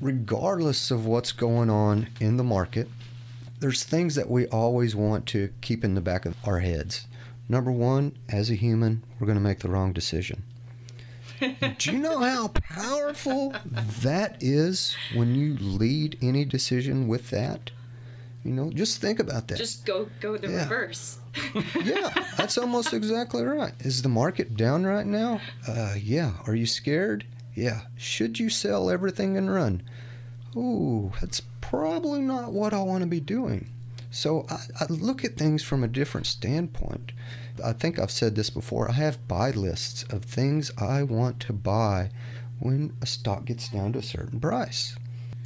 regardless 0.04 0.90
of 0.90 1.06
what's 1.06 1.32
going 1.32 1.70
on 1.70 2.08
in 2.20 2.36
the 2.36 2.44
market, 2.44 2.88
there's 3.60 3.84
things 3.84 4.14
that 4.14 4.28
we 4.28 4.46
always 4.48 4.94
want 4.94 5.24
to 5.26 5.48
keep 5.62 5.82
in 5.82 5.94
the 5.94 6.00
back 6.00 6.26
of 6.26 6.36
our 6.44 6.58
heads. 6.58 7.06
Number 7.48 7.70
one, 7.70 8.16
as 8.28 8.50
a 8.50 8.54
human, 8.54 9.04
we're 9.18 9.26
going 9.26 9.36
to 9.38 9.42
make 9.44 9.60
the 9.60 9.68
wrong 9.68 9.92
decision. 9.92 10.44
Do 11.40 11.92
you 11.92 11.98
know 11.98 12.20
how 12.20 12.48
powerful 12.48 13.54
that 14.02 14.36
is 14.40 14.96
when 15.14 15.34
you 15.34 15.56
lead 15.58 16.16
any 16.22 16.44
decision 16.44 17.06
with 17.08 17.30
that? 17.30 17.70
You 18.44 18.52
know, 18.52 18.70
just 18.70 19.00
think 19.00 19.18
about 19.20 19.48
that. 19.48 19.58
Just 19.58 19.84
go 19.86 20.08
go 20.20 20.36
the 20.36 20.48
Yeah. 20.50 20.62
reverse. 20.64 21.18
yeah, 21.82 22.10
that's 22.36 22.56
almost 22.58 22.92
exactly 22.94 23.42
right. 23.42 23.72
Is 23.80 24.02
the 24.02 24.08
market 24.08 24.56
down 24.56 24.84
right 24.84 25.06
now? 25.06 25.40
Uh, 25.66 25.94
yeah. 26.00 26.34
Are 26.46 26.54
you 26.54 26.66
scared? 26.66 27.26
Yeah. 27.54 27.82
Should 27.96 28.38
you 28.38 28.48
sell 28.50 28.90
everything 28.90 29.36
and 29.36 29.52
run? 29.52 29.82
Ooh, 30.56 31.12
that's 31.20 31.40
probably 31.60 32.20
not 32.20 32.52
what 32.52 32.72
I 32.72 32.80
want 32.82 33.00
to 33.02 33.08
be 33.08 33.20
doing. 33.20 33.70
So 34.14 34.46
I, 34.48 34.58
I 34.80 34.86
look 34.88 35.24
at 35.24 35.36
things 35.36 35.64
from 35.64 35.82
a 35.82 35.88
different 35.88 36.28
standpoint. 36.28 37.10
I 37.62 37.72
think 37.72 37.98
I've 37.98 38.12
said 38.12 38.36
this 38.36 38.48
before. 38.48 38.88
I 38.88 38.94
have 38.94 39.26
buy 39.26 39.50
lists 39.50 40.04
of 40.04 40.24
things 40.24 40.70
I 40.78 41.02
want 41.02 41.40
to 41.40 41.52
buy 41.52 42.10
when 42.60 42.92
a 43.02 43.06
stock 43.06 43.44
gets 43.44 43.68
down 43.68 43.92
to 43.94 43.98
a 43.98 44.02
certain 44.02 44.38
price. 44.38 44.96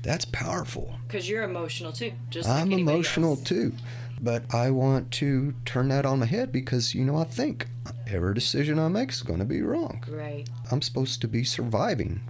That's 0.02 0.26
powerful. 0.26 0.96
Because 1.06 1.28
you're 1.30 1.44
emotional 1.44 1.92
too. 1.92 2.12
Just 2.28 2.46
I'm 2.46 2.70
emotional 2.70 3.37
too, 3.37 3.72
but 4.20 4.42
I 4.54 4.70
want 4.70 5.12
to 5.12 5.54
turn 5.64 5.88
that 5.88 6.04
on 6.04 6.20
my 6.20 6.26
head 6.26 6.52
because 6.52 6.94
you 6.94 7.04
know 7.04 7.16
I 7.16 7.25
think 7.25 7.68
every 8.06 8.34
decision 8.34 8.78
I 8.78 8.88
make 8.88 9.10
is 9.10 9.22
going 9.22 9.40
to 9.40 9.46
be 9.46 9.62
wrong. 9.62 10.04
Right. 10.08 10.46
I'm 10.70 10.82
supposed 10.82 11.22
to 11.22 11.28
be 11.28 11.42
surviving. 11.42 12.20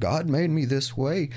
God 0.00 0.28
made 0.28 0.50
me 0.50 0.64
this 0.64 0.96
way 0.96 1.30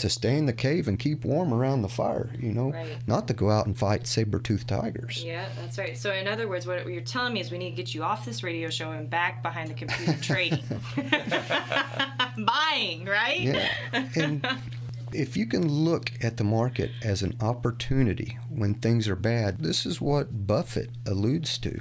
to 0.00 0.08
stay 0.10 0.36
in 0.36 0.46
the 0.46 0.52
cave 0.52 0.88
and 0.88 0.98
keep 0.98 1.24
warm 1.24 1.52
around 1.54 1.82
the 1.82 1.88
fire, 1.88 2.30
you 2.38 2.52
know, 2.52 2.72
Right. 2.72 2.98
not 3.06 3.26
to 3.28 3.34
go 3.34 3.50
out 3.50 3.66
and 3.66 3.76
fight 3.78 4.06
saber-toothed 4.06 4.68
tigers. 4.68 5.22
Yeah, 5.24 5.46
that's 5.60 5.78
right. 5.78 5.96
So, 5.96 6.12
in 6.12 6.26
other 6.28 6.48
words, 6.48 6.66
what 6.66 6.86
you're 6.86 7.00
telling 7.02 7.32
me 7.34 7.40
is 7.40 7.50
we 7.50 7.58
need 7.58 7.70
to 7.70 7.76
get 7.76 7.94
you 7.94 8.02
off 8.02 8.24
this 8.24 8.42
radio 8.42 8.68
show 8.70 8.90
and 8.92 9.08
back 9.08 9.42
behind 9.42 9.70
the 9.70 9.74
computer 9.74 10.16
trading, 10.22 10.64
buying, 12.38 13.04
right? 13.04 13.40
Yeah. 13.40 13.68
And 14.16 14.46
if 15.12 15.36
you 15.36 15.46
can 15.46 15.68
look 15.68 16.12
at 16.22 16.36
the 16.36 16.44
market 16.44 16.90
as 17.02 17.22
an 17.22 17.34
opportunity 17.40 18.38
when 18.48 18.74
things 18.74 19.08
are 19.08 19.16
bad, 19.16 19.60
this 19.60 19.84
is 19.86 20.00
what 20.00 20.46
Buffett 20.46 20.90
alludes 21.06 21.58
to. 21.58 21.80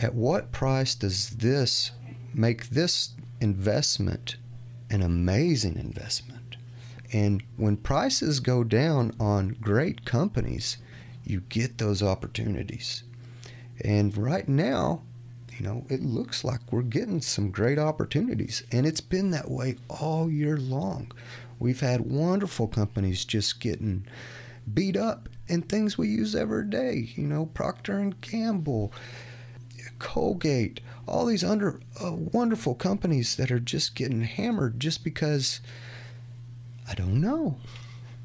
At 0.00 0.14
what 0.14 0.52
price 0.52 0.94
does 0.94 1.30
this 1.30 1.92
make 2.34 2.70
this 2.70 3.10
investment 3.40 4.36
an 4.90 5.02
amazing 5.02 5.76
investment? 5.76 6.41
And 7.12 7.42
when 7.56 7.76
prices 7.76 8.40
go 8.40 8.64
down 8.64 9.12
on 9.20 9.56
great 9.60 10.04
companies, 10.04 10.78
you 11.24 11.40
get 11.48 11.78
those 11.78 12.02
opportunities. 12.02 13.04
And 13.84 14.16
right 14.16 14.48
now, 14.48 15.02
you 15.56 15.64
know, 15.64 15.84
it 15.90 16.02
looks 16.02 16.42
like 16.42 16.60
we're 16.72 16.82
getting 16.82 17.20
some 17.20 17.50
great 17.50 17.78
opportunities. 17.78 18.62
And 18.72 18.86
it's 18.86 19.02
been 19.02 19.30
that 19.30 19.50
way 19.50 19.76
all 19.88 20.30
year 20.30 20.56
long. 20.56 21.12
We've 21.58 21.80
had 21.80 22.00
wonderful 22.00 22.66
companies 22.66 23.24
just 23.24 23.60
getting 23.60 24.06
beat 24.72 24.96
up 24.96 25.28
and 25.48 25.68
things 25.68 25.98
we 25.98 26.08
use 26.08 26.34
every 26.34 26.66
day. 26.66 27.12
You 27.14 27.24
know, 27.24 27.46
Procter 27.46 27.98
and 27.98 28.18
Gamble, 28.20 28.92
Colgate, 29.98 30.80
all 31.06 31.26
these 31.26 31.44
under 31.44 31.80
uh, 32.02 32.12
wonderful 32.12 32.74
companies 32.74 33.36
that 33.36 33.50
are 33.50 33.60
just 33.60 33.94
getting 33.94 34.22
hammered 34.22 34.80
just 34.80 35.04
because 35.04 35.60
I 36.88 36.94
don't 36.94 37.20
know. 37.20 37.56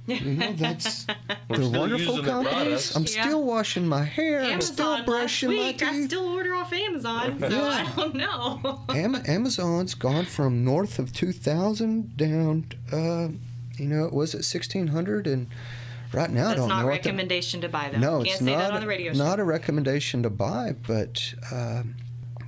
You 0.07 0.21
know, 0.21 0.53
that's 0.53 1.05
We're 1.49 1.57
they're 1.57 1.65
still 1.67 1.79
wonderful 1.81 2.05
using 2.15 2.23
their 2.23 2.33
companies. 2.33 2.53
products. 2.91 2.95
I'm 2.95 3.03
Yeah. 3.03 3.23
still 3.27 3.43
washing 3.43 3.85
my 3.89 4.05
hair. 4.05 4.39
I'm 4.41 4.61
still 4.61 5.03
brushing 5.03 5.49
last 5.49 5.57
my 5.57 5.63
week. 5.65 5.83
I 5.83 5.91
teeth. 5.91 6.05
still 6.05 6.27
order 6.29 6.53
off 6.55 6.71
Amazon, 6.71 7.37
so 7.41 7.47
Yeah. 7.49 7.59
I 7.85 7.93
don't 7.93 8.15
know. 8.15 8.85
Am- 8.95 9.21
Amazon's 9.27 9.95
gone 9.95 10.23
from 10.23 10.63
north 10.63 10.97
of 10.97 11.11
2,000 11.11 12.15
down, 12.15 12.67
uh, 12.89 13.27
you 13.77 13.85
know, 13.89 14.05
it 14.05 14.13
was 14.13 14.33
at 14.33 14.45
1,600, 14.45 15.27
and 15.27 15.47
right 16.13 16.29
now 16.31 16.45
I 16.45 16.47
That's 16.51 16.59
don't 16.61 16.69
not 16.69 16.77
know 16.83 16.87
a 16.87 16.91
what 16.91 17.03
the- 17.03 17.09
recommendation 17.09 17.59
to 17.59 17.67
buy 17.67 17.89
them. 17.89 17.99
no, 17.99 18.19
Can't 18.23 18.27
it's 18.27 18.39
say 18.39 18.45
not. 18.45 18.57
that 18.59 18.71
on 18.75 18.79
the 18.79 18.87
radio 18.87 19.11
show. 19.11 19.17
not 19.19 19.41
a 19.41 19.43
recommendation 19.43 20.23
to 20.23 20.29
buy, 20.29 20.73
but 20.87 21.33
um, 21.51 21.95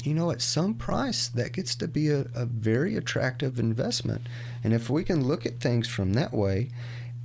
you 0.04 0.14
know, 0.14 0.32
at 0.32 0.42
some 0.42 0.74
price, 0.74 1.28
that 1.28 1.54
gets 1.54 1.76
to 1.76 1.88
be 1.88 2.10
a, 2.10 2.22
a 2.34 2.46
very 2.46 2.96
attractive 2.96 3.60
investment. 3.60 4.28
And 4.64 4.74
if 4.74 4.90
we 4.90 5.04
can 5.04 5.28
look 5.28 5.46
at 5.46 5.60
things 5.60 5.88
from 5.88 6.14
that 6.14 6.34
way, 6.34 6.70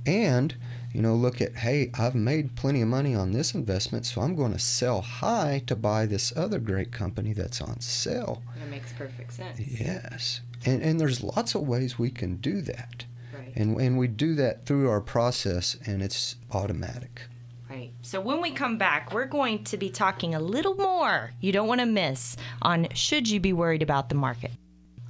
and 0.05 0.55
you 0.93 1.01
know, 1.01 1.13
look 1.13 1.41
at, 1.41 1.57
hey, 1.57 1.91
I've 1.99 2.15
made 2.15 2.55
plenty 2.55 2.81
of 2.81 2.87
money 2.87 3.13
on 3.13 3.33
this 3.33 3.53
investment, 3.53 4.05
so 4.05 4.21
I'm 4.21 4.33
going 4.33 4.53
to 4.53 4.59
sell 4.59 5.01
high 5.01 5.61
to 5.67 5.75
buy 5.75 6.05
this 6.05 6.31
other 6.37 6.57
great 6.57 6.93
company 6.93 7.33
that's 7.33 7.59
on 7.59 7.81
sale. 7.81 8.41
That 8.57 8.69
makes 8.69 8.93
perfect 8.93 9.33
sense. 9.33 9.59
Yes. 9.59 10.39
And, 10.65 10.81
and 10.81 10.97
there's 10.97 11.21
lots 11.21 11.53
of 11.53 11.67
ways 11.67 11.99
we 11.99 12.11
can 12.11 12.37
do 12.37 12.61
that. 12.61 13.03
Right. 13.33 13.51
And, 13.57 13.77
and 13.81 13.97
we 13.97 14.07
do 14.07 14.35
that 14.35 14.65
through 14.65 14.89
our 14.89 15.01
process, 15.01 15.75
and 15.85 16.01
it's 16.01 16.37
automatic. 16.51 17.23
Right. 17.69 17.93
So 18.01 18.21
when 18.21 18.41
we 18.41 18.51
come 18.51 18.77
back, 18.77 19.11
we're 19.11 19.25
going 19.25 19.63
to 19.65 19.77
be 19.77 19.89
talking 19.89 20.35
a 20.35 20.39
little 20.39 20.75
more 20.75 21.33
you 21.39 21.51
don't 21.51 21.67
want 21.67 21.81
to 21.81 21.85
miss 21.85 22.37
on 22.61 22.87
should 22.93 23.29
you 23.29 23.39
be 23.39 23.53
worried 23.53 23.81
about 23.81 24.09
the 24.09 24.15
market. 24.15 24.51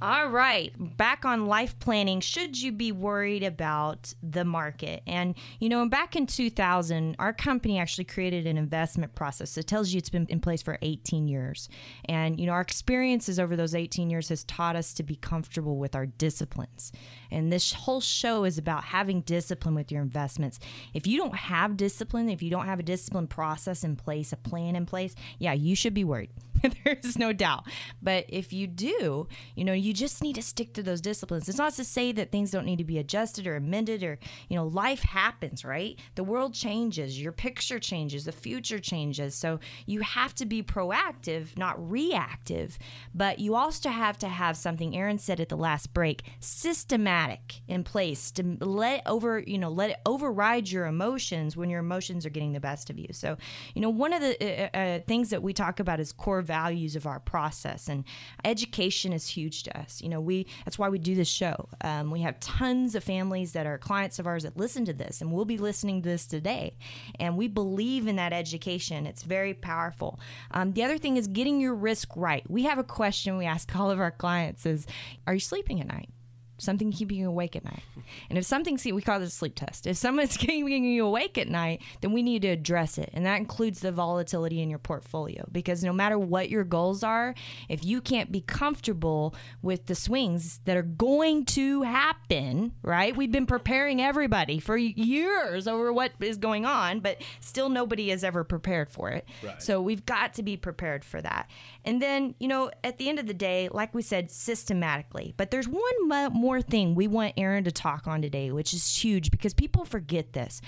All 0.02 0.28
right, 0.28 0.74
back 0.98 1.24
on 1.24 1.46
life 1.46 1.78
planning. 1.78 2.20
Should 2.20 2.60
you 2.60 2.70
be 2.70 2.92
worried 2.92 3.42
about 3.42 4.12
the 4.22 4.44
market? 4.44 5.02
And, 5.06 5.34
you 5.58 5.70
know, 5.70 5.88
back 5.88 6.14
in 6.14 6.26
2000, 6.26 7.16
our 7.18 7.32
company 7.32 7.78
actually 7.78 8.04
created 8.04 8.46
an 8.46 8.58
investment 8.58 9.14
process. 9.14 9.56
It 9.56 9.66
tells 9.66 9.94
you 9.94 9.98
it's 9.98 10.10
been 10.10 10.26
in 10.28 10.40
place 10.40 10.60
for 10.60 10.76
18 10.82 11.28
years. 11.28 11.70
And, 12.04 12.38
you 12.38 12.44
know, 12.44 12.52
our 12.52 12.60
experiences 12.60 13.40
over 13.40 13.56
those 13.56 13.74
18 13.74 14.10
years 14.10 14.28
has 14.28 14.44
taught 14.44 14.76
us 14.76 14.92
to 14.94 15.02
be 15.02 15.16
comfortable 15.16 15.78
with 15.78 15.96
our 15.96 16.04
disciplines. 16.04 16.92
And 17.30 17.50
this 17.50 17.72
whole 17.72 18.02
show 18.02 18.44
is 18.44 18.58
about 18.58 18.84
having 18.84 19.22
discipline 19.22 19.74
with 19.74 19.90
your 19.90 20.02
investments. 20.02 20.60
If 20.92 21.06
you 21.06 21.16
don't 21.16 21.36
have 21.36 21.78
discipline, 21.78 22.28
if 22.28 22.42
you 22.42 22.50
don't 22.50 22.66
have 22.66 22.80
a 22.80 22.82
discipline 22.82 23.28
process 23.28 23.82
in 23.82 23.96
place, 23.96 24.30
a 24.30 24.36
plan 24.36 24.76
in 24.76 24.84
place, 24.84 25.14
yeah, 25.38 25.54
you 25.54 25.74
should 25.74 25.94
be 25.94 26.04
worried. 26.04 26.32
There's 26.84 27.18
no 27.18 27.32
doubt. 27.32 27.64
But 28.02 28.26
if 28.28 28.52
you 28.52 28.66
do, 28.66 29.28
you 29.54 29.64
know, 29.64 29.72
you 29.72 29.92
just 29.92 30.22
need 30.22 30.34
to 30.34 30.42
stick 30.42 30.74
to 30.74 30.82
those 30.82 31.00
disciplines. 31.00 31.48
It's 31.48 31.58
not 31.58 31.74
to 31.74 31.84
say 31.84 32.12
that 32.12 32.30
things 32.32 32.50
don't 32.50 32.64
need 32.64 32.78
to 32.78 32.84
be 32.84 32.98
adjusted 32.98 33.46
or 33.46 33.56
amended 33.56 34.02
or, 34.02 34.18
you 34.48 34.56
know, 34.56 34.66
life 34.66 35.02
happens, 35.02 35.64
right? 35.64 35.98
The 36.14 36.24
world 36.24 36.54
changes, 36.54 37.20
your 37.20 37.32
picture 37.32 37.78
changes, 37.78 38.24
the 38.24 38.32
future 38.32 38.78
changes. 38.78 39.34
So 39.34 39.60
you 39.86 40.00
have 40.00 40.34
to 40.36 40.46
be 40.46 40.62
proactive, 40.62 41.56
not 41.56 41.90
reactive. 41.90 42.78
But 43.14 43.38
you 43.38 43.54
also 43.54 43.90
have 43.90 44.18
to 44.18 44.28
have 44.28 44.56
something 44.56 44.96
Aaron 44.96 45.18
said 45.18 45.40
at 45.40 45.48
the 45.48 45.56
last 45.56 45.92
break, 45.92 46.22
systematic 46.40 47.60
in 47.68 47.84
place 47.84 48.30
to 48.32 48.56
let 48.60 49.02
over, 49.06 49.40
you 49.40 49.58
know, 49.58 49.70
let 49.70 49.90
it 49.90 49.96
override 50.06 50.70
your 50.70 50.86
emotions 50.86 51.56
when 51.56 51.70
your 51.70 51.80
emotions 51.80 52.24
are 52.26 52.30
getting 52.30 52.52
the 52.52 52.60
best 52.60 52.90
of 52.90 52.98
you. 52.98 53.08
So, 53.12 53.36
you 53.74 53.82
know, 53.82 53.90
one 53.90 54.12
of 54.12 54.20
the 54.20 54.36
uh, 54.42 54.76
uh, 54.76 55.00
things 55.06 55.30
that 55.30 55.42
we 55.42 55.52
talk 55.52 55.80
about 55.80 56.00
is 56.00 56.12
core 56.12 56.42
values 56.46 56.96
of 56.96 57.06
our 57.06 57.20
process, 57.20 57.88
and 57.88 58.04
education 58.44 59.12
is 59.12 59.28
huge 59.28 59.62
to 59.64 59.78
us. 59.78 60.00
You 60.02 60.08
know, 60.08 60.20
we 60.20 60.46
that's 60.64 60.78
why 60.78 60.88
we 60.88 60.98
do 60.98 61.14
this 61.14 61.28
show. 61.28 61.68
Um, 61.82 62.10
we 62.10 62.20
have 62.20 62.40
tons 62.40 62.94
of 62.94 63.04
families 63.04 63.52
that 63.52 63.66
are 63.66 63.78
clients 63.78 64.18
of 64.18 64.26
ours 64.26 64.44
that 64.44 64.56
listen 64.56 64.84
to 64.86 64.92
this, 64.92 65.20
and 65.20 65.32
we'll 65.32 65.44
be 65.44 65.58
listening 65.58 66.02
to 66.02 66.08
this 66.08 66.26
today. 66.26 66.76
And 67.20 67.36
we 67.36 67.48
believe 67.48 68.06
in 68.06 68.16
that 68.16 68.32
education. 68.32 69.06
It's 69.06 69.22
very 69.22 69.54
powerful. 69.54 70.20
Um, 70.50 70.72
the 70.72 70.84
other 70.84 70.98
thing 70.98 71.16
is 71.16 71.26
getting 71.26 71.60
your 71.60 71.74
risk 71.74 72.08
right. 72.16 72.48
We 72.50 72.64
have 72.64 72.78
a 72.78 72.84
question 72.84 73.36
we 73.36 73.46
ask 73.46 73.74
all 73.76 73.90
of 73.90 74.00
our 74.00 74.10
clients: 74.10 74.66
Is 74.66 74.86
Are 75.26 75.34
you 75.34 75.40
sleeping 75.40 75.80
at 75.80 75.88
night? 75.88 76.10
Something 76.58 76.92
keeping 76.92 77.18
you 77.18 77.28
awake 77.28 77.56
at 77.56 77.64
night. 77.64 77.82
And 78.28 78.38
if 78.38 78.44
something's, 78.44 78.84
we 78.84 79.02
call 79.02 79.20
this 79.20 79.30
a 79.30 79.36
sleep 79.36 79.54
test. 79.54 79.86
If 79.86 79.96
someone's 79.96 80.36
keeping 80.36 80.84
you 80.84 81.06
awake 81.06 81.38
at 81.38 81.48
night, 81.48 81.82
then 82.00 82.12
we 82.12 82.22
need 82.22 82.42
to 82.42 82.48
address 82.48 82.98
it. 82.98 83.10
And 83.12 83.26
that 83.26 83.38
includes 83.38 83.80
the 83.80 83.92
volatility 83.92 84.60
in 84.62 84.70
your 84.70 84.78
portfolio. 84.78 85.46
Because 85.50 85.84
no 85.84 85.92
matter 85.92 86.18
what 86.18 86.48
your 86.50 86.64
goals 86.64 87.02
are, 87.02 87.34
if 87.68 87.84
you 87.84 88.00
can't 88.00 88.32
be 88.32 88.40
comfortable 88.40 89.34
with 89.62 89.86
the 89.86 89.94
swings 89.94 90.60
that 90.64 90.76
are 90.76 90.82
going 90.82 91.44
to 91.46 91.82
happen, 91.82 92.72
right? 92.82 93.16
We've 93.16 93.32
been 93.32 93.46
preparing 93.46 94.00
everybody 94.00 94.58
for 94.58 94.76
years 94.76 95.68
over 95.68 95.92
what 95.92 96.12
is 96.20 96.36
going 96.36 96.64
on, 96.64 97.00
but 97.00 97.20
still 97.40 97.68
nobody 97.68 98.10
has 98.10 98.24
ever 98.24 98.44
prepared 98.44 98.90
for 98.90 99.10
it. 99.10 99.26
Right. 99.42 99.62
So 99.62 99.80
we've 99.80 100.06
got 100.06 100.34
to 100.34 100.42
be 100.42 100.56
prepared 100.56 101.04
for 101.04 101.20
that. 101.20 101.50
And 101.84 102.00
then, 102.00 102.34
you 102.38 102.48
know, 102.48 102.70
at 102.82 102.98
the 102.98 103.08
end 103.08 103.18
of 103.18 103.26
the 103.26 103.34
day, 103.34 103.68
like 103.72 103.94
we 103.94 104.02
said, 104.02 104.30
systematically. 104.30 105.34
But 105.36 105.50
there's 105.50 105.68
one 105.68 106.08
more 106.32 106.45
thing 106.62 106.94
we 106.94 107.06
want 107.06 107.34
Aaron 107.36 107.64
to 107.64 107.72
talk 107.72 108.06
on 108.06 108.22
today, 108.22 108.50
which 108.50 108.72
is 108.72 108.96
huge 108.96 109.30
because 109.30 109.54
people 109.54 109.84
forget 109.84 110.32
this. 110.32 110.60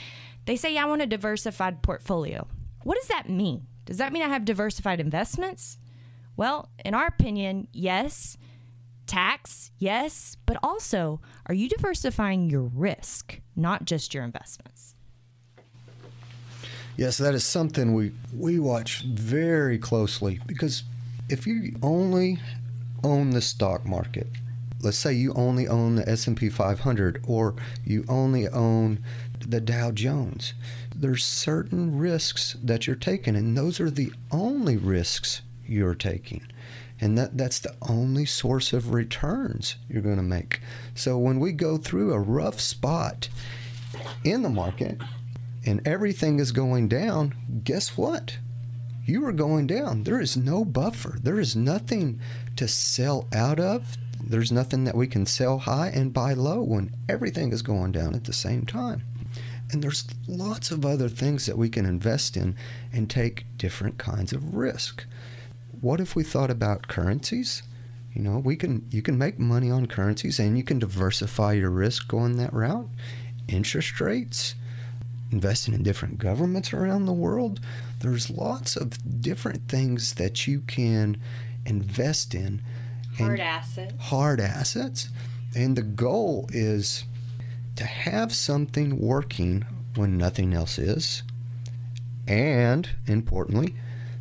They 0.47 0.56
say, 0.56 0.76
I 0.76 0.85
want 0.85 1.02
a 1.02 1.06
diversified 1.06 1.82
portfolio. 1.82 2.47
What 2.85 2.97
does 2.97 3.08
that 3.08 3.28
mean? 3.28 3.66
Does 3.85 3.99
that 3.99 4.12
mean 4.12 4.23
I 4.23 4.28
have 4.28 4.44
diversified 4.44 5.00
investments? 5.00 5.78
Well, 6.37 6.70
in 6.85 6.94
our 6.94 7.06
opinion, 7.06 7.68
yes. 7.73 8.37
Tax, 9.06 9.70
yes. 9.78 10.37
But 10.47 10.58
also, 10.62 11.20
are 11.47 11.54
you 11.54 11.68
diversifying 11.68 12.50
your 12.50 12.62
risk, 12.62 13.40
not 13.56 13.85
just 13.85 14.14
your 14.14 14.25
investments? 14.25 14.94
Yes, 16.97 17.16
that 17.18 17.35
is 17.35 17.44
something 17.44 17.94
we, 17.94 18.12
we 18.35 18.58
watch 18.58 19.02
very 19.02 19.78
closely 19.78 20.40
because 20.47 20.82
if 21.28 21.47
you 21.47 21.76
only 21.82 22.38
own 23.04 23.30
the 23.30 23.40
stock 23.40 23.87
market, 23.87 24.26
let's 24.80 24.99
say 24.99 25.12
you 25.12 25.32
only 25.35 25.66
own 25.66 25.97
the 25.97 26.08
S&P 26.08 26.49
500 26.49 27.23
or 27.26 27.54
you 27.85 28.04
only 28.08 28.49
own 28.49 29.04
the 29.40 29.61
Dow 29.61 29.90
Jones, 29.90 30.54
there's 30.94 31.25
certain 31.25 31.99
risks 31.99 32.56
that 32.62 32.87
you're 32.87 32.97
taking 32.97 33.37
and 33.37 33.56
those 33.56 33.80
are 33.80 33.90
the 33.90 34.12
only 34.30 34.76
risks 34.76 35.42
you're 35.66 35.94
taking. 35.94 36.47
And 37.00 37.16
that, 37.16 37.37
that's 37.37 37.61
the 37.61 37.76
only 37.88 38.25
source 38.25 38.73
of 38.73 38.92
returns 38.92 39.76
you're 39.88 40.02
going 40.02 40.16
to 40.16 40.23
make. 40.23 40.61
So 40.94 41.16
when 41.16 41.38
we 41.38 41.52
go 41.52 41.76
through 41.76 42.12
a 42.12 42.18
rough 42.18 42.61
spot 42.61 43.28
in 44.25 44.42
the 44.42 44.49
market 44.49 44.99
and 45.64 45.87
everything 45.87 46.40
is 46.40 46.50
going 46.50 46.88
down, 46.88 47.35
guess 47.62 47.97
what? 47.97 48.38
you 49.08 49.25
are 49.25 49.32
going 49.32 49.66
down. 49.66 50.04
There 50.04 50.20
is 50.20 50.37
no 50.37 50.64
buffer. 50.66 51.16
There 51.23 51.40
is 51.40 51.56
nothing 51.56 52.20
to 52.56 52.68
sell 52.68 53.26
out 53.35 53.58
of. 53.58 53.97
There's 54.28 54.52
nothing 54.52 54.85
that 54.85 54.94
we 54.94 55.06
can 55.06 55.25
sell 55.25 55.58
high 55.58 55.88
and 55.88 56.12
buy 56.12 56.34
low 56.34 56.62
when 56.62 56.95
everything 57.08 57.50
is 57.50 57.62
going 57.62 57.93
down 57.93 58.14
at 58.14 58.25
the 58.25 58.32
same 58.34 58.67
time. 58.67 59.02
And 59.71 59.82
there's 59.82 60.06
lots 60.26 60.71
of 60.71 60.84
other 60.84 61.08
things 61.08 61.47
that 61.47 61.56
we 61.56 61.71
can 61.71 61.86
invest 61.86 62.36
in 62.36 62.54
and 62.93 63.08
take 63.08 63.47
different 63.56 63.97
kinds 63.97 64.34
of 64.34 64.54
risk. 64.54 65.06
What 65.80 65.99
if 65.99 66.14
we 66.14 66.25
thought 66.25 66.50
about 66.50 66.88
currencies? 66.88 67.62
You 68.12 68.23
know, 68.23 68.38
we 68.38 68.56
can 68.56 68.86
you 68.91 69.00
can 69.00 69.17
make 69.17 69.38
money 69.38 69.71
on 69.71 69.86
currencies 69.86 70.38
and 70.38 70.58
you 70.58 70.64
can 70.64 70.78
diversify 70.78 71.54
your 71.54 71.71
risk 71.71 72.08
going 72.08 72.36
that 72.36 72.52
route. 72.52 72.88
Interest 73.47 73.99
rates, 74.00 74.54
investing 75.30 75.73
in 75.73 75.82
different 75.82 76.19
governments 76.19 76.73
around 76.73 77.06
the 77.06 77.12
world. 77.12 77.60
There's 78.00 78.28
lots 78.30 78.76
of 78.76 79.23
different 79.23 79.69
things 79.69 80.14
that 80.14 80.47
you 80.47 80.60
can 80.60 81.19
invest 81.64 82.34
in. 82.34 82.60
Hard 83.26 83.41
assets. 83.41 83.95
Hard 83.99 84.41
assets. 84.41 85.09
And 85.57 85.76
the 85.76 85.83
goal 85.83 86.49
is 86.52 87.04
to 87.76 87.85
have 87.85 88.35
something 88.35 88.99
working 88.99 89.65
when 89.95 90.19
nothing 90.19 90.54
else 90.54 90.78
is. 90.78 91.23
And 92.26 92.89
importantly, 93.07 93.75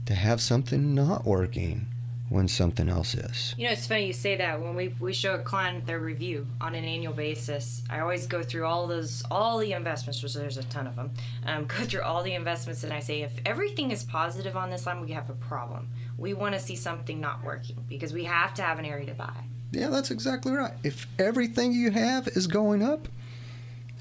to 0.05 0.15
have 0.15 0.41
something 0.41 0.95
not 0.95 1.25
working 1.25 1.87
when 2.29 2.47
something 2.47 2.89
else 2.89 3.15
is. 3.15 3.55
You 3.57 3.65
know, 3.65 3.71
it's 3.71 3.87
funny 3.87 4.07
you 4.07 4.13
say 4.13 4.35
that. 4.35 4.61
When 4.61 4.75
we, 4.75 4.89
we 4.99 5.13
show 5.13 5.35
a 5.35 5.39
client 5.39 5.85
their 5.85 5.99
review 5.99 6.45
on 6.59 6.75
an 6.75 6.83
annual 6.83 7.13
basis, 7.13 7.83
I 7.89 7.99
always 7.99 8.27
go 8.27 8.43
through 8.43 8.65
all 8.65 8.85
those, 8.87 9.23
all 9.31 9.57
the 9.59 9.73
investments, 9.73 10.21
which 10.21 10.33
there's 10.33 10.57
a 10.57 10.63
ton 10.63 10.87
of 10.87 10.95
them, 10.95 11.11
um, 11.45 11.65
go 11.65 11.83
through 11.85 12.01
all 12.01 12.23
the 12.23 12.33
investments 12.33 12.83
and 12.83 12.91
I 12.91 12.99
say, 12.99 13.21
if 13.21 13.33
everything 13.45 13.91
is 13.91 14.03
positive 14.03 14.57
on 14.57 14.69
this 14.69 14.85
line, 14.85 15.01
we 15.01 15.11
have 15.11 15.29
a 15.29 15.33
problem. 15.35 15.87
We 16.17 16.33
want 16.33 16.55
to 16.55 16.59
see 16.59 16.75
something 16.75 17.19
not 17.21 17.43
working 17.43 17.83
because 17.87 18.13
we 18.13 18.23
have 18.23 18.53
to 18.55 18.61
have 18.63 18.79
an 18.79 18.85
area 18.85 19.05
to 19.07 19.13
buy. 19.13 19.33
Yeah, 19.71 19.87
that's 19.89 20.11
exactly 20.11 20.51
right. 20.51 20.73
If 20.83 21.07
everything 21.19 21.73
you 21.73 21.91
have 21.91 22.27
is 22.29 22.47
going 22.47 22.81
up, 22.81 23.07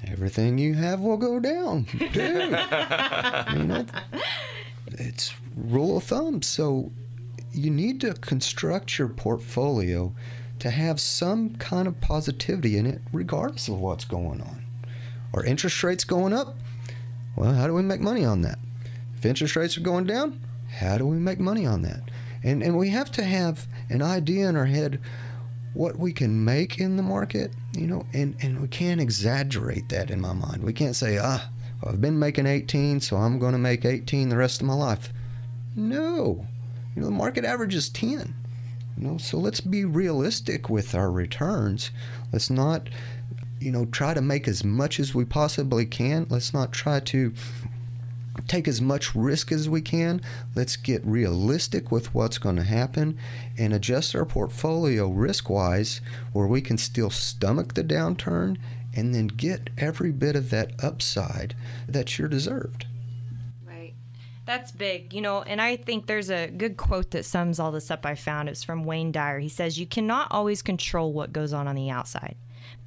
everything 0.05 0.57
you 0.57 0.73
have 0.75 0.99
will 0.99 1.17
go 1.17 1.39
down 1.39 1.85
too. 2.13 2.55
you 3.53 3.63
know, 3.63 3.85
it's 4.93 5.33
rule 5.55 5.97
of 5.97 6.03
thumb. 6.03 6.41
So 6.41 6.91
you 7.51 7.69
need 7.69 8.01
to 8.01 8.13
construct 8.13 8.97
your 8.97 9.09
portfolio 9.09 10.13
to 10.59 10.69
have 10.69 10.99
some 10.99 11.55
kind 11.57 11.87
of 11.87 11.99
positivity 12.01 12.77
in 12.77 12.85
it, 12.85 13.01
regardless 13.11 13.67
of 13.67 13.79
what's 13.79 14.05
going 14.05 14.41
on. 14.41 14.63
Are 15.33 15.43
interest 15.43 15.83
rates 15.83 16.03
going 16.03 16.33
up? 16.33 16.55
Well, 17.35 17.53
how 17.53 17.67
do 17.67 17.73
we 17.73 17.83
make 17.83 18.01
money 18.01 18.25
on 18.25 18.41
that? 18.41 18.57
If 19.17 19.25
interest 19.25 19.55
rates 19.55 19.77
are 19.77 19.81
going 19.81 20.05
down, 20.05 20.39
how 20.69 20.97
do 20.97 21.05
we 21.05 21.17
make 21.17 21.39
money 21.39 21.65
on 21.65 21.81
that? 21.83 22.01
And, 22.43 22.61
and 22.61 22.77
we 22.77 22.89
have 22.89 23.11
to 23.13 23.23
have 23.23 23.67
an 23.89 24.01
idea 24.01 24.47
in 24.47 24.55
our 24.55 24.65
head 24.65 24.99
what 25.73 25.97
we 25.97 26.11
can 26.11 26.43
make 26.43 26.79
in 26.79 26.97
the 26.97 27.03
market, 27.03 27.51
you 27.75 27.85
know, 27.85 28.05
and, 28.13 28.35
and 28.41 28.59
we 28.59 28.67
can't 28.67 29.01
exaggerate 29.01 29.89
that 29.89 30.09
in 30.09 30.19
my 30.19 30.33
mind. 30.33 30.63
We 30.63 30.73
can't 30.73 30.95
say, 30.95 31.19
ah, 31.19 31.49
I've 31.85 32.01
been 32.01 32.17
making 32.17 32.47
18, 32.47 33.01
so 33.01 33.17
I'm 33.17 33.37
going 33.37 33.51
to 33.51 33.59
make 33.59 33.85
18 33.85 34.29
the 34.29 34.37
rest 34.37 34.61
of 34.61 34.67
my 34.67 34.73
life. 34.73 35.13
No, 35.75 36.47
you 36.95 37.01
know, 37.01 37.05
the 37.05 37.11
market 37.11 37.45
average 37.45 37.75
is 37.75 37.89
10. 37.89 38.33
You 38.97 39.07
know, 39.07 39.17
so 39.19 39.37
let's 39.37 39.61
be 39.61 39.85
realistic 39.85 40.69
with 40.69 40.95
our 40.95 41.11
returns. 41.11 41.91
Let's 42.33 42.49
not, 42.49 42.89
you 43.59 43.71
know, 43.71 43.85
try 43.85 44.15
to 44.15 44.21
make 44.21 44.47
as 44.47 44.63
much 44.63 44.99
as 44.99 45.13
we 45.13 45.23
possibly 45.23 45.85
can. 45.85 46.25
Let's 46.29 46.55
not 46.55 46.71
try 46.71 46.99
to 47.01 47.33
take 48.47 48.67
as 48.67 48.81
much 48.81 49.15
risk 49.15 49.51
as 49.51 49.69
we 49.69 49.81
can. 49.81 50.21
Let's 50.55 50.75
get 50.75 51.05
realistic 51.05 51.91
with 51.91 52.13
what's 52.13 52.37
going 52.37 52.57
to 52.57 52.63
happen 52.63 53.17
and 53.57 53.73
adjust 53.73 54.15
our 54.15 54.25
portfolio 54.25 55.07
risk 55.07 55.49
wise 55.49 56.01
where 56.33 56.47
we 56.47 56.61
can 56.61 56.77
still 56.77 57.09
stomach 57.09 57.73
the 57.73 57.83
downturn 57.83 58.57
and 58.97 59.13
then 59.13 59.27
get 59.27 59.69
every 59.77 60.11
bit 60.11 60.35
of 60.35 60.49
that 60.49 60.71
upside 60.83 61.55
that 61.87 62.17
you're 62.17 62.27
deserved. 62.27 62.85
Right. 63.65 63.93
That's 64.45 64.71
big, 64.71 65.13
you 65.13 65.21
know, 65.21 65.43
and 65.43 65.61
I 65.61 65.75
think 65.75 66.07
there's 66.07 66.31
a 66.31 66.47
good 66.47 66.77
quote 66.77 67.11
that 67.11 67.25
sums 67.25 67.59
all 67.59 67.71
this 67.71 67.91
up 67.91 68.05
I 68.05 68.15
found. 68.15 68.49
It's 68.49 68.63
from 68.63 68.85
Wayne 68.85 69.11
Dyer. 69.11 69.39
He 69.39 69.49
says, 69.49 69.79
You 69.79 69.85
cannot 69.85 70.29
always 70.31 70.61
control 70.61 71.13
what 71.13 71.31
goes 71.31 71.53
on 71.53 71.67
on 71.67 71.75
the 71.75 71.89
outside, 71.91 72.35